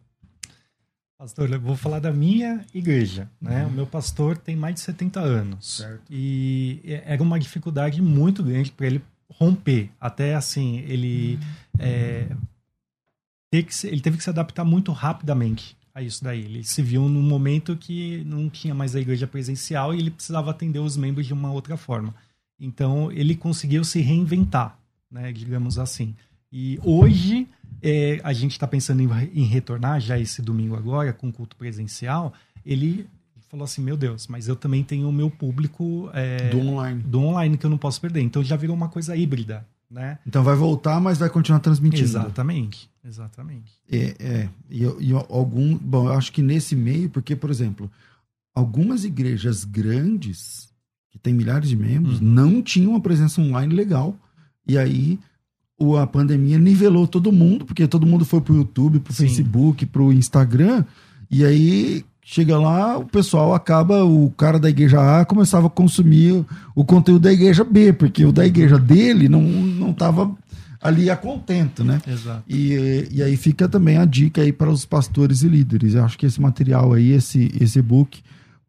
[1.17, 3.31] Pastor, eu vou falar da minha igreja.
[3.39, 3.63] Né?
[3.63, 3.69] Uhum.
[3.69, 5.77] O meu pastor tem mais de 70 anos.
[5.77, 6.01] Certo.
[6.09, 9.89] E era uma dificuldade muito grande para ele romper.
[9.97, 11.41] Até assim, ele, uhum.
[11.79, 12.27] é,
[13.49, 16.41] teve que, ele teve que se adaptar muito rapidamente a isso daí.
[16.43, 20.51] Ele se viu num momento que não tinha mais a igreja presencial e ele precisava
[20.51, 22.13] atender os membros de uma outra forma.
[22.62, 24.78] Então, ele conseguiu se reinventar,
[25.09, 26.16] né, digamos assim.
[26.51, 27.47] E hoje
[27.82, 32.34] é, a gente está pensando em, em, retornar já esse domingo agora com culto presencial.
[32.64, 33.07] Ele
[33.49, 37.20] falou assim, meu Deus, mas eu também tenho o meu público é, do online, do
[37.20, 38.22] online que eu não posso perder.
[38.22, 40.20] Então já virou uma coisa híbrida, né?
[40.28, 42.03] Então vai voltar, mas vai continuar transmitindo.
[42.03, 43.74] Exatamente, exatamente.
[43.91, 47.89] É, é e, e algum, bom, eu acho que nesse meio, porque por exemplo,
[48.53, 50.70] algumas igrejas grandes
[51.12, 52.28] que tem milhares de membros uhum.
[52.28, 54.16] não tinham uma presença online legal.
[54.68, 55.20] E aí
[55.78, 59.28] o, a pandemia nivelou todo mundo, porque todo mundo foi pro YouTube, pro Sim.
[59.28, 60.86] Facebook, pro Instagram,
[61.30, 66.45] e aí chega lá, o pessoal acaba, o cara da igreja A começava a consumir
[66.76, 70.32] o conteúdo da igreja B, porque o da igreja dele não, não tava
[70.82, 72.01] ali a contento, né?
[72.07, 72.43] Exato.
[72.47, 75.93] E, e aí fica também a dica aí para os pastores e líderes.
[75.93, 78.22] Eu acho que esse material aí, esse, esse e-book,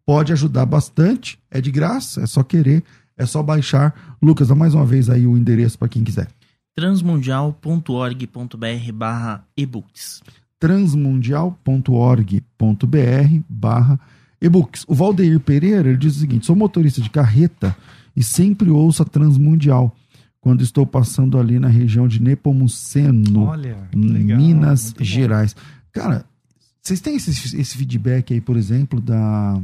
[0.07, 1.39] pode ajudar bastante.
[1.51, 2.83] É de graça, é só querer,
[3.17, 4.17] é só baixar.
[4.21, 6.29] Lucas, dá mais uma vez aí o endereço para quem quiser
[6.75, 10.23] transmundial.org.br barra ebooks.
[10.59, 14.01] transmundial.org.br barra
[14.41, 14.85] ebooks.
[14.89, 17.77] O Valdeir Pereira ele diz o seguinte: sou motorista de carreta
[18.17, 19.95] e sempre ouço a Transmundial
[20.41, 25.55] quando estou passando ali na região de Nepomuceno, Olha, legal, Minas Gerais.
[25.93, 26.25] Cara,
[26.83, 29.63] Vocês têm esse, esse feedback aí, por exemplo, da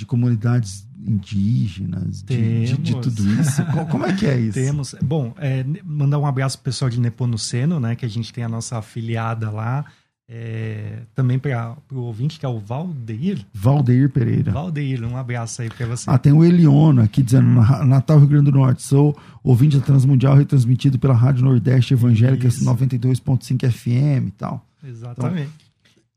[0.00, 3.62] de comunidades indígenas, de, de, de, tudo isso?
[3.90, 4.54] Como é que é isso?
[4.54, 4.94] Temos.
[5.02, 7.94] Bom, é, mandar um abraço pro pessoal de Nepomuceno, né?
[7.94, 9.84] Que a gente tem a nossa afiliada lá.
[10.32, 13.44] É, também para o ouvinte, que é o Valdeir.
[13.52, 14.52] Valdeir Pereira.
[14.52, 16.08] Valdeir, um abraço aí para você.
[16.08, 17.46] Ah, tem o Eliona aqui dizendo:
[17.84, 18.82] Natal, Rio Grande do Norte.
[18.82, 24.64] Sou ouvinte da Transmundial, retransmitido pela Rádio Nordeste Evangélica 92.5 FM e tal.
[24.82, 25.50] Exatamente.
[25.50, 25.70] Então,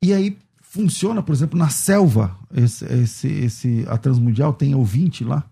[0.04, 0.38] e aí,
[0.74, 5.44] funciona, por exemplo, na selva, esse, esse, esse, a Transmundial tem ouvinte lá?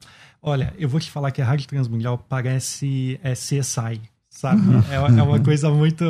[0.41, 4.01] Olha, eu vou te falar que a Rádio Transmundial parece é, CSI
[4.31, 4.61] sabe?
[4.61, 4.81] Uhum.
[4.89, 6.05] É, é, uma coisa muito.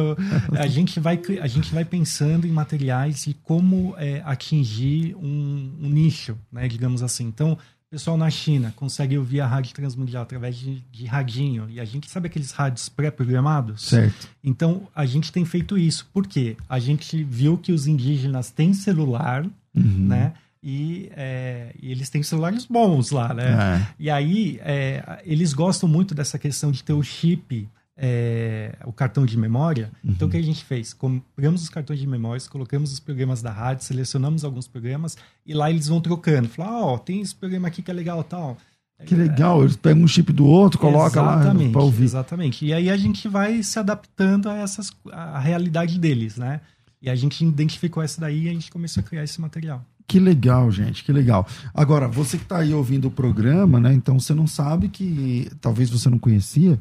[0.57, 5.89] A gente vai, a gente vai pensando em materiais e como é, atingir um, um,
[5.89, 6.67] nicho, né?
[6.67, 7.25] Digamos assim.
[7.25, 7.57] Então,
[7.91, 11.69] pessoal na China consegue ouvir a rádio transmundial através de, de radinho.
[11.69, 13.81] E a gente sabe aqueles rádios pré-programados?
[13.81, 14.29] Certo.
[14.41, 16.09] Então, a gente tem feito isso.
[16.13, 16.55] Por quê?
[16.69, 19.43] A gente viu que os indígenas têm celular,
[19.75, 20.07] uhum.
[20.07, 20.33] né?
[20.63, 23.49] E, é, e, eles têm celulares bons lá, né?
[23.51, 23.87] É.
[23.99, 27.67] E aí, é, eles gostam muito dessa questão de ter o chip
[27.97, 29.91] é, o cartão de memória.
[30.03, 30.11] Uhum.
[30.11, 30.95] Então, o que a gente fez?
[31.35, 35.69] Pegamos os cartões de memória, colocamos os programas da rádio, selecionamos alguns programas e lá
[35.69, 36.49] eles vão trocando.
[36.49, 38.57] Falar, ó, oh, tem esse programa aqui que é legal tal.
[39.05, 41.39] Que legal, eles pegam um chip do outro, colocam lá
[41.71, 42.03] para ouvir.
[42.03, 42.65] Exatamente.
[42.65, 46.61] E aí a gente vai se adaptando a essas a realidade deles, né?
[47.01, 49.83] E a gente identificou essa daí e a gente começou a criar esse material.
[50.07, 51.47] Que legal, gente, que legal.
[51.73, 53.93] Agora, você que está aí ouvindo o programa, né?
[53.93, 56.79] Então você não sabe que talvez você não conhecia,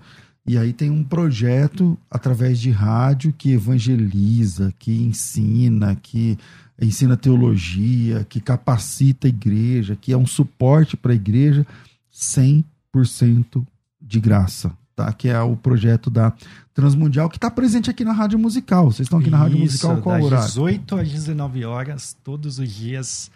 [0.51, 6.37] e aí tem um projeto através de rádio que evangeliza, que ensina, que
[6.83, 11.65] ensina teologia, que capacita a igreja, que é um suporte para a igreja
[12.13, 13.65] 100%
[14.03, 15.13] de graça, tá?
[15.13, 16.33] Que é o projeto da
[16.75, 18.91] Transmundial que está presente aqui na Rádio Musical.
[18.91, 20.47] Vocês estão aqui Isso, na Rádio Musical qual das horário?
[20.49, 23.31] 18 às 19 horas, todos os dias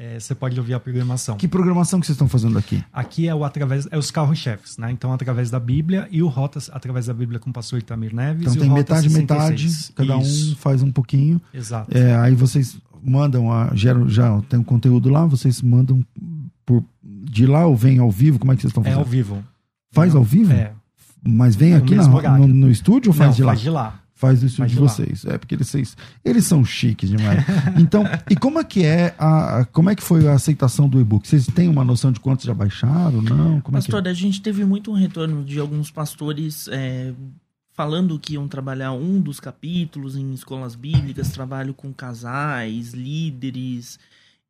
[0.00, 1.36] é, você pode ouvir a programação.
[1.36, 2.84] Que programação que vocês estão fazendo aqui?
[2.92, 4.92] Aqui é o através é os carros-chefes, né?
[4.92, 8.42] Então através da Bíblia e o Rotas através da Bíblia com o pastor Itamir Neves.
[8.42, 10.52] Então tem metade metade, cada Isso.
[10.52, 11.40] um faz um pouquinho.
[11.52, 11.90] Exato.
[11.96, 16.04] É, aí vocês mandam a geram já tem um conteúdo lá, vocês mandam
[16.64, 18.38] por de lá ou vem ao vivo?
[18.38, 19.00] Como é que vocês estão fazendo?
[19.00, 19.42] É ao vivo.
[19.90, 20.52] Faz ao vivo?
[20.52, 20.70] É.
[21.26, 22.06] Mas vem aqui na,
[22.38, 23.50] no, no, estúdio ou faz Não, de lá?
[23.50, 25.24] Faz de lá faz isso de, de vocês.
[25.24, 27.44] É porque eles, eles são chiques demais.
[27.78, 31.26] Então, e como é que é a, como é que foi a aceitação do e-book?
[31.28, 33.22] Vocês têm uma noção de quantos já baixaram?
[33.22, 33.60] Não?
[33.60, 34.10] Como Pastor, é que é?
[34.10, 37.14] a gente teve muito um retorno de alguns pastores é,
[37.72, 44.00] falando que iam trabalhar um dos capítulos em escolas bíblicas, trabalho com casais, líderes.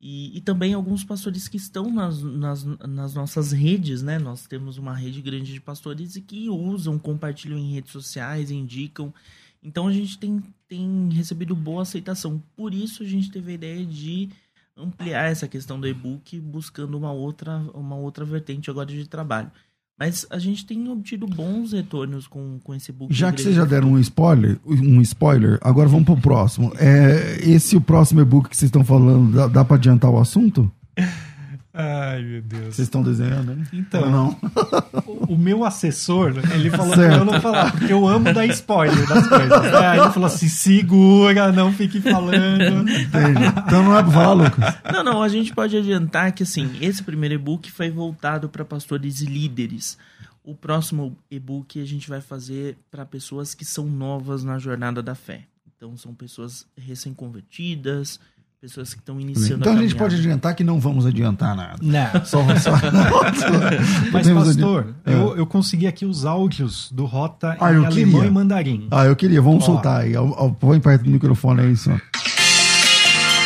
[0.01, 4.17] E, e, também alguns pastores que estão nas, nas, nas, nossas redes, né?
[4.17, 9.13] Nós temos uma rede grande de pastores e que usam, compartilham em redes sociais, indicam.
[9.61, 12.41] Então a gente tem, tem recebido boa aceitação.
[12.55, 14.29] Por isso a gente teve a ideia de
[14.77, 19.51] ampliar essa questão do e-book buscando uma outra, uma outra vertente agora de trabalho.
[19.99, 23.13] Mas a gente tem obtido bons retornos com, com esse book.
[23.13, 26.71] Já que vocês já deram um spoiler, um spoiler, agora vamos para o próximo.
[26.77, 30.71] É, esse o próximo e-book que vocês estão falando, dá, dá para adiantar o assunto?
[31.71, 32.75] Ai, meu Deus.
[32.75, 33.63] Vocês estão desenhando, hein?
[33.71, 34.39] Então, não?
[35.05, 37.09] O, o, meu assessor, ele falou certo.
[37.09, 39.61] pra eu não falar, porque eu amo dar spoiler das coisas.
[39.61, 39.87] Né?
[39.87, 42.89] Aí ele falou assim: segura, não fique falando.
[42.89, 43.45] Entendi.
[43.67, 44.75] Então não é pra falar, Lucas?
[44.91, 49.21] Não, não, a gente pode adiantar que assim, esse primeiro e-book foi voltado para pastores
[49.21, 49.97] e líderes.
[50.43, 55.13] O próximo e-book a gente vai fazer para pessoas que são novas na jornada da
[55.13, 55.43] fé.
[55.77, 58.19] Então são pessoas recém-convertidas,
[58.61, 61.77] pessoas que estão iniciando Então a, a gente pode adiantar que não vamos adiantar nada.
[61.81, 62.09] Não.
[62.25, 62.71] Só, só...
[64.11, 65.13] Mas, pastor, é.
[65.13, 68.27] eu, eu consegui aqui os áudios do Rota ah, em alemão queria.
[68.27, 68.87] e mandarim.
[68.91, 69.41] Ah, eu queria.
[69.41, 69.67] Vamos Ó.
[69.67, 70.13] soltar aí.
[70.59, 71.91] Põe perto do microfone aí, só.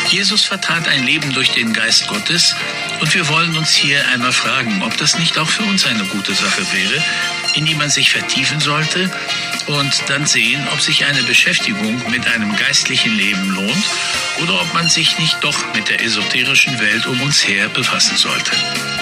[0.10, 2.56] Jesus vertrat ein Leben durch den Geist Gottes
[3.02, 6.34] und wir wollen uns hier einmal fragen, ob das nicht auch für uns eine gute
[6.34, 7.02] Sache wäre,
[7.55, 9.11] in die man sich vertiefen sollte
[9.67, 13.85] und dann sehen, ob sich eine Beschäftigung mit einem geistlichen Leben lohnt
[14.43, 18.53] oder ob man sich nicht doch mit der esoterischen Welt um uns her befassen sollte.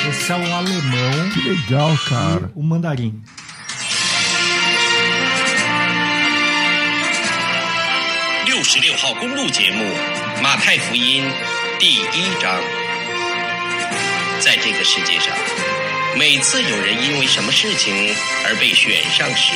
[0.08, 1.30] Esse é o alemão.
[1.34, 2.50] Que legal, cara.
[2.54, 3.24] O mandarim.
[8.46, 9.84] 六十六号公路节目《
[10.40, 11.24] 马太福音》
[11.78, 12.58] 第一章，
[14.40, 15.36] 在这个世界上，
[16.20, 17.92] 每次有人因为什么事情
[18.46, 19.52] 而被选上时，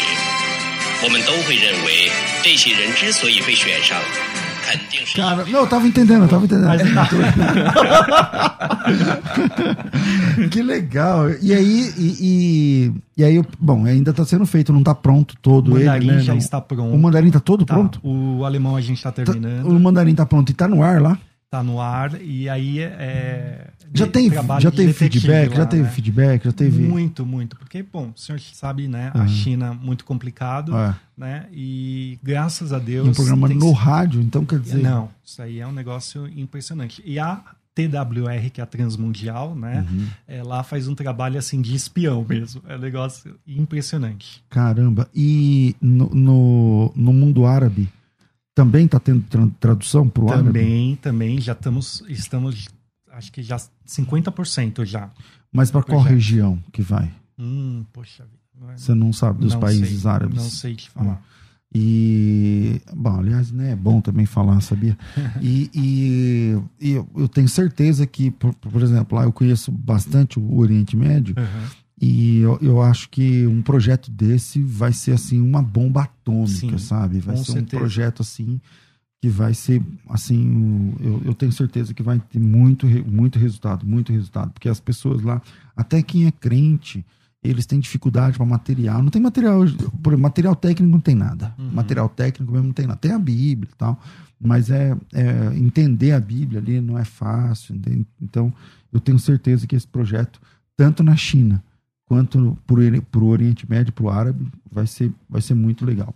[1.04, 2.10] 我们都会认为
[2.42, 3.98] 这些人之所以被选上。
[5.16, 6.68] Cara, não, eu tava entendendo, eu tava entendendo.
[10.50, 11.28] que legal.
[11.42, 15.68] E aí, e, e, e, aí, bom, ainda tá sendo feito, não tá pronto todo
[15.68, 16.22] o mandarim ele, né?
[16.22, 16.38] já Não.
[16.38, 16.94] está pronto.
[16.94, 18.00] O mandarim tá todo Tá, pronto?
[18.04, 19.66] O alemão a gente está Tá- terminando.
[19.66, 21.18] o mandarim tá pronto e tá no ar lá?
[21.50, 22.12] Tá no ar.
[22.20, 23.66] E aí é.
[23.93, 24.29] já tem,
[24.59, 25.89] já teve feedback, lá, já teve né?
[25.89, 26.83] feedback, já teve.
[26.83, 27.55] Muito, muito.
[27.55, 29.11] Porque, bom, o senhor sabe, né?
[29.15, 29.21] Uhum.
[29.21, 30.95] A China muito complicado, É.
[31.17, 31.45] né?
[31.53, 33.07] E graças a E Deus.
[33.07, 34.81] um programa no que- rádio, então quer dizer.
[34.81, 37.01] Não, isso aí é um negócio impressionante.
[37.05, 37.41] E a
[37.73, 39.85] TWR, que é a Transmundial, né?
[39.89, 40.07] Uhum.
[40.27, 42.61] é, lá faz um trabalho assim de espião mesmo.
[42.67, 44.41] É um negócio impressionante.
[44.49, 45.09] Caramba.
[45.13, 47.89] E no, no, no mundo árabe
[48.53, 50.47] também tá tendo tra- tradução pro árabe?
[50.47, 52.69] Também, também, já estamos, estamos,
[53.15, 53.57] acho que já
[53.87, 55.09] 50% já.
[55.51, 56.13] Mas para qual Projeto.
[56.13, 57.11] região que vai?
[57.39, 58.73] Hum, poxa vida.
[58.73, 60.37] É- Você não sabe dos não países sei, árabes?
[60.37, 61.21] Não sei te falar.
[61.73, 64.97] E, bom, aliás, né, é bom também falar, sabia?
[65.41, 70.57] E, e, e eu, tenho certeza que, por, por exemplo, lá eu conheço bastante o
[70.57, 71.69] Oriente Médio Aham.
[72.01, 76.77] e eu, eu acho que um projeto desse vai ser, assim, uma bomba atômica, Sim,
[76.77, 77.19] sabe?
[77.19, 77.75] Vai ser certeza.
[77.75, 78.61] um projeto, assim,
[79.25, 84.13] que vai ser, assim, eu, eu tenho certeza que vai ter muito, muito resultado, muito
[84.13, 85.41] resultado, porque as pessoas lá,
[85.75, 87.03] até quem é crente,
[87.43, 89.01] eles têm dificuldade para material.
[89.01, 89.61] Não tem material,
[90.03, 91.55] por material técnico não tem nada.
[91.57, 91.71] Uhum.
[91.71, 92.99] Material técnico mesmo não tem nada.
[92.99, 93.99] Tem a Bíblia e tal,
[94.39, 97.75] mas é, é, entender a Bíblia ali não é fácil.
[97.75, 98.05] entende?
[98.21, 98.53] Então,
[98.93, 100.39] eu tenho certeza que esse projeto,
[100.77, 101.63] tanto na China
[102.05, 106.13] quanto para o Oriente Médio, para o árabe, vai ser, vai ser muito legal.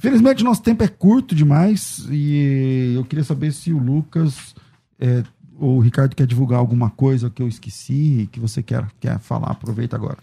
[0.00, 4.54] Infelizmente, nosso tempo é curto demais e eu queria saber se o Lucas
[4.98, 5.22] é,
[5.58, 9.18] ou o Ricardo quer divulgar alguma coisa que eu esqueci e que você quer, quer
[9.18, 9.50] falar.
[9.50, 10.16] Aproveita agora.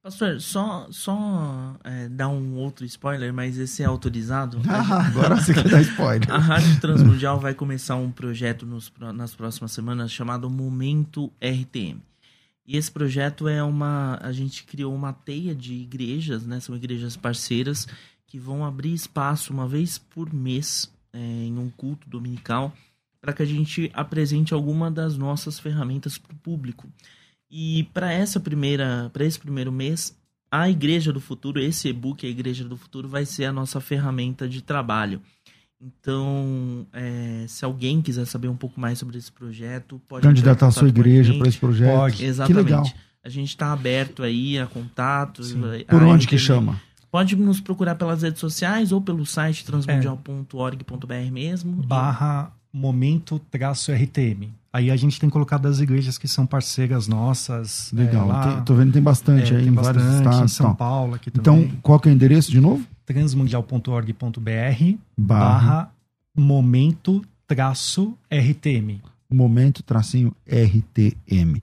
[0.00, 4.62] Pastor, só, só é, dar um outro spoiler, mas esse é autorizado.
[4.68, 6.30] Ah, agora você quer dar spoiler.
[6.30, 12.00] A Rádio Transmundial vai começar um projeto nos nas próximas semanas chamado Momento RTM.
[12.64, 14.16] E esse projeto é uma.
[14.22, 16.60] A gente criou uma teia de igrejas, né?
[16.60, 17.88] São igrejas parceiras
[18.28, 22.72] que vão abrir espaço uma vez por mês é, em um culto dominical
[23.20, 26.86] para que a gente apresente alguma das nossas ferramentas para o público.
[27.50, 30.16] E para essa primeira, para esse primeiro mês,
[30.50, 34.48] a Igreja do Futuro, esse e-book, a Igreja do Futuro, vai ser a nossa ferramenta
[34.48, 35.20] de trabalho.
[35.80, 40.70] Então, é, se alguém quiser saber um pouco mais sobre esse projeto, pode Candidatar a
[40.70, 41.96] sua igreja para esse projeto.
[41.96, 42.24] Pode.
[42.24, 42.64] Exatamente.
[42.64, 42.92] Que legal.
[43.22, 45.48] A gente está aberto aí a contatos.
[45.48, 45.60] Sim.
[45.88, 46.80] Por a onde que chama?
[47.10, 51.72] Pode nos procurar pelas redes sociais ou pelo site transmundial.org.br mesmo.
[51.82, 54.50] Barra momento traço RTM.
[54.70, 57.90] Aí a gente tem colocado as igrejas que são parceiras nossas.
[57.92, 58.30] Legal.
[58.30, 60.52] É, Tem- tô vendo que tem bastante é, aí tem em vários bastante, estados.
[60.52, 60.74] em São.
[60.74, 61.78] Paulo aqui Então, também.
[61.82, 62.84] qual que é o endereço de novo?
[63.06, 65.92] transmundial.org.br Barra, barra
[66.36, 69.00] momento traço RTM.
[69.30, 71.62] momento tracinho RTM.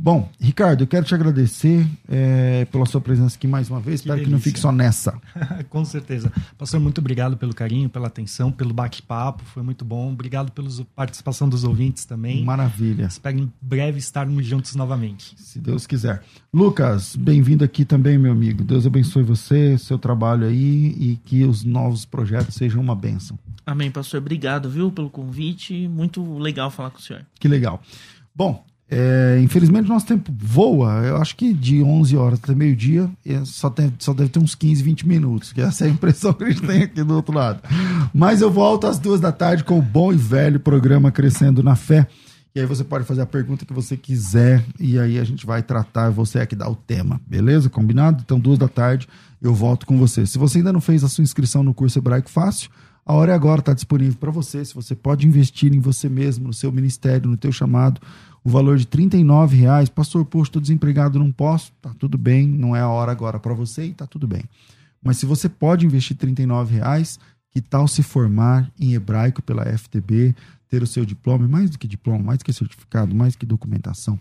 [0.00, 4.00] Bom, Ricardo, eu quero te agradecer é, pela sua presença aqui mais uma vez.
[4.00, 4.50] Que Espero que não delícia.
[4.50, 5.20] fique só nessa.
[5.68, 6.32] Com certeza.
[6.56, 9.42] Pastor, muito obrigado pelo carinho, pela atenção, pelo bate-papo.
[9.44, 10.12] Foi muito bom.
[10.12, 12.44] Obrigado pela participação dos ouvintes também.
[12.44, 13.06] Maravilha.
[13.06, 15.34] Espero em breve estarmos juntos novamente.
[15.36, 16.22] Se Deus quiser.
[16.54, 18.62] Lucas, bem-vindo aqui também, meu amigo.
[18.62, 23.38] Deus abençoe você, seu trabalho aí e que os novos projetos sejam uma bênção.
[23.66, 24.20] Amém, pastor.
[24.20, 25.88] Obrigado, viu, pelo convite.
[25.88, 27.26] Muito legal falar com o senhor.
[27.38, 27.82] Que legal.
[28.34, 31.02] Bom, é, infelizmente nosso tempo voa.
[31.04, 34.54] Eu acho que de 11 horas até meio-dia é, só, tem- só deve ter uns
[34.54, 37.34] 15, 20 minutos, que essa é a impressão que a gente tem aqui do outro
[37.34, 37.60] lado.
[38.14, 41.76] Mas eu volto às duas da tarde com o bom e velho programa Crescendo na
[41.76, 42.06] Fé.
[42.54, 45.62] E aí você pode fazer a pergunta que você quiser e aí a gente vai
[45.62, 47.68] tratar, você é que dá o tema, beleza?
[47.68, 48.22] Combinado?
[48.24, 49.06] Então, duas da tarde
[49.40, 50.26] eu volto com você.
[50.26, 52.70] Se você ainda não fez a sua inscrição no curso Hebraico Fácil,
[53.06, 54.64] a hora é agora, está disponível para você.
[54.64, 58.00] Se você pode investir em você mesmo, no seu ministério, no teu chamado,
[58.48, 59.90] o valor de R$ reais.
[59.90, 61.70] Pastor, poxa, estou desempregado, não posso.
[61.82, 64.42] Tá tudo bem, não é a hora agora para você e tá tudo bem.
[65.02, 66.34] Mas se você pode investir R$
[66.66, 67.20] reais,
[67.50, 70.34] que tal se formar em hebraico pela FTB,
[70.66, 73.44] ter o seu diploma, mais do que diploma, mais do que certificado, mais do que
[73.44, 74.18] documentação,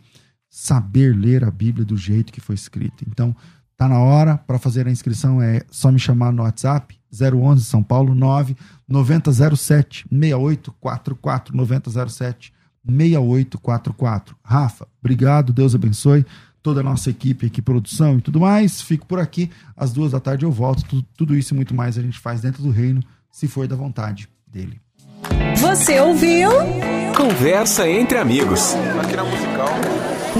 [0.50, 3.06] saber ler a Bíblia do jeito que foi escrita.
[3.08, 3.34] Então,
[3.78, 7.82] tá na hora para fazer a inscrição é só me chamar no WhatsApp 011 São
[7.82, 8.58] Paulo 9
[8.90, 12.57] 9007 6844 9007
[12.92, 14.36] 6844.
[14.44, 16.26] Rafa, obrigado, Deus abençoe
[16.68, 18.82] toda a nossa equipe aqui, produção e tudo mais.
[18.82, 20.84] Fico por aqui, às duas da tarde eu volto.
[20.84, 23.76] Tudo, tudo isso e muito mais a gente faz dentro do reino, se for da
[23.76, 24.82] vontade dele.
[25.56, 26.50] Você ouviu?
[27.16, 28.76] Conversa entre amigos.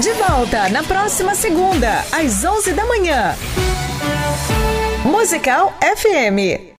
[0.00, 3.34] De volta na próxima segunda, às 11 da manhã.
[5.04, 6.76] Musical FM.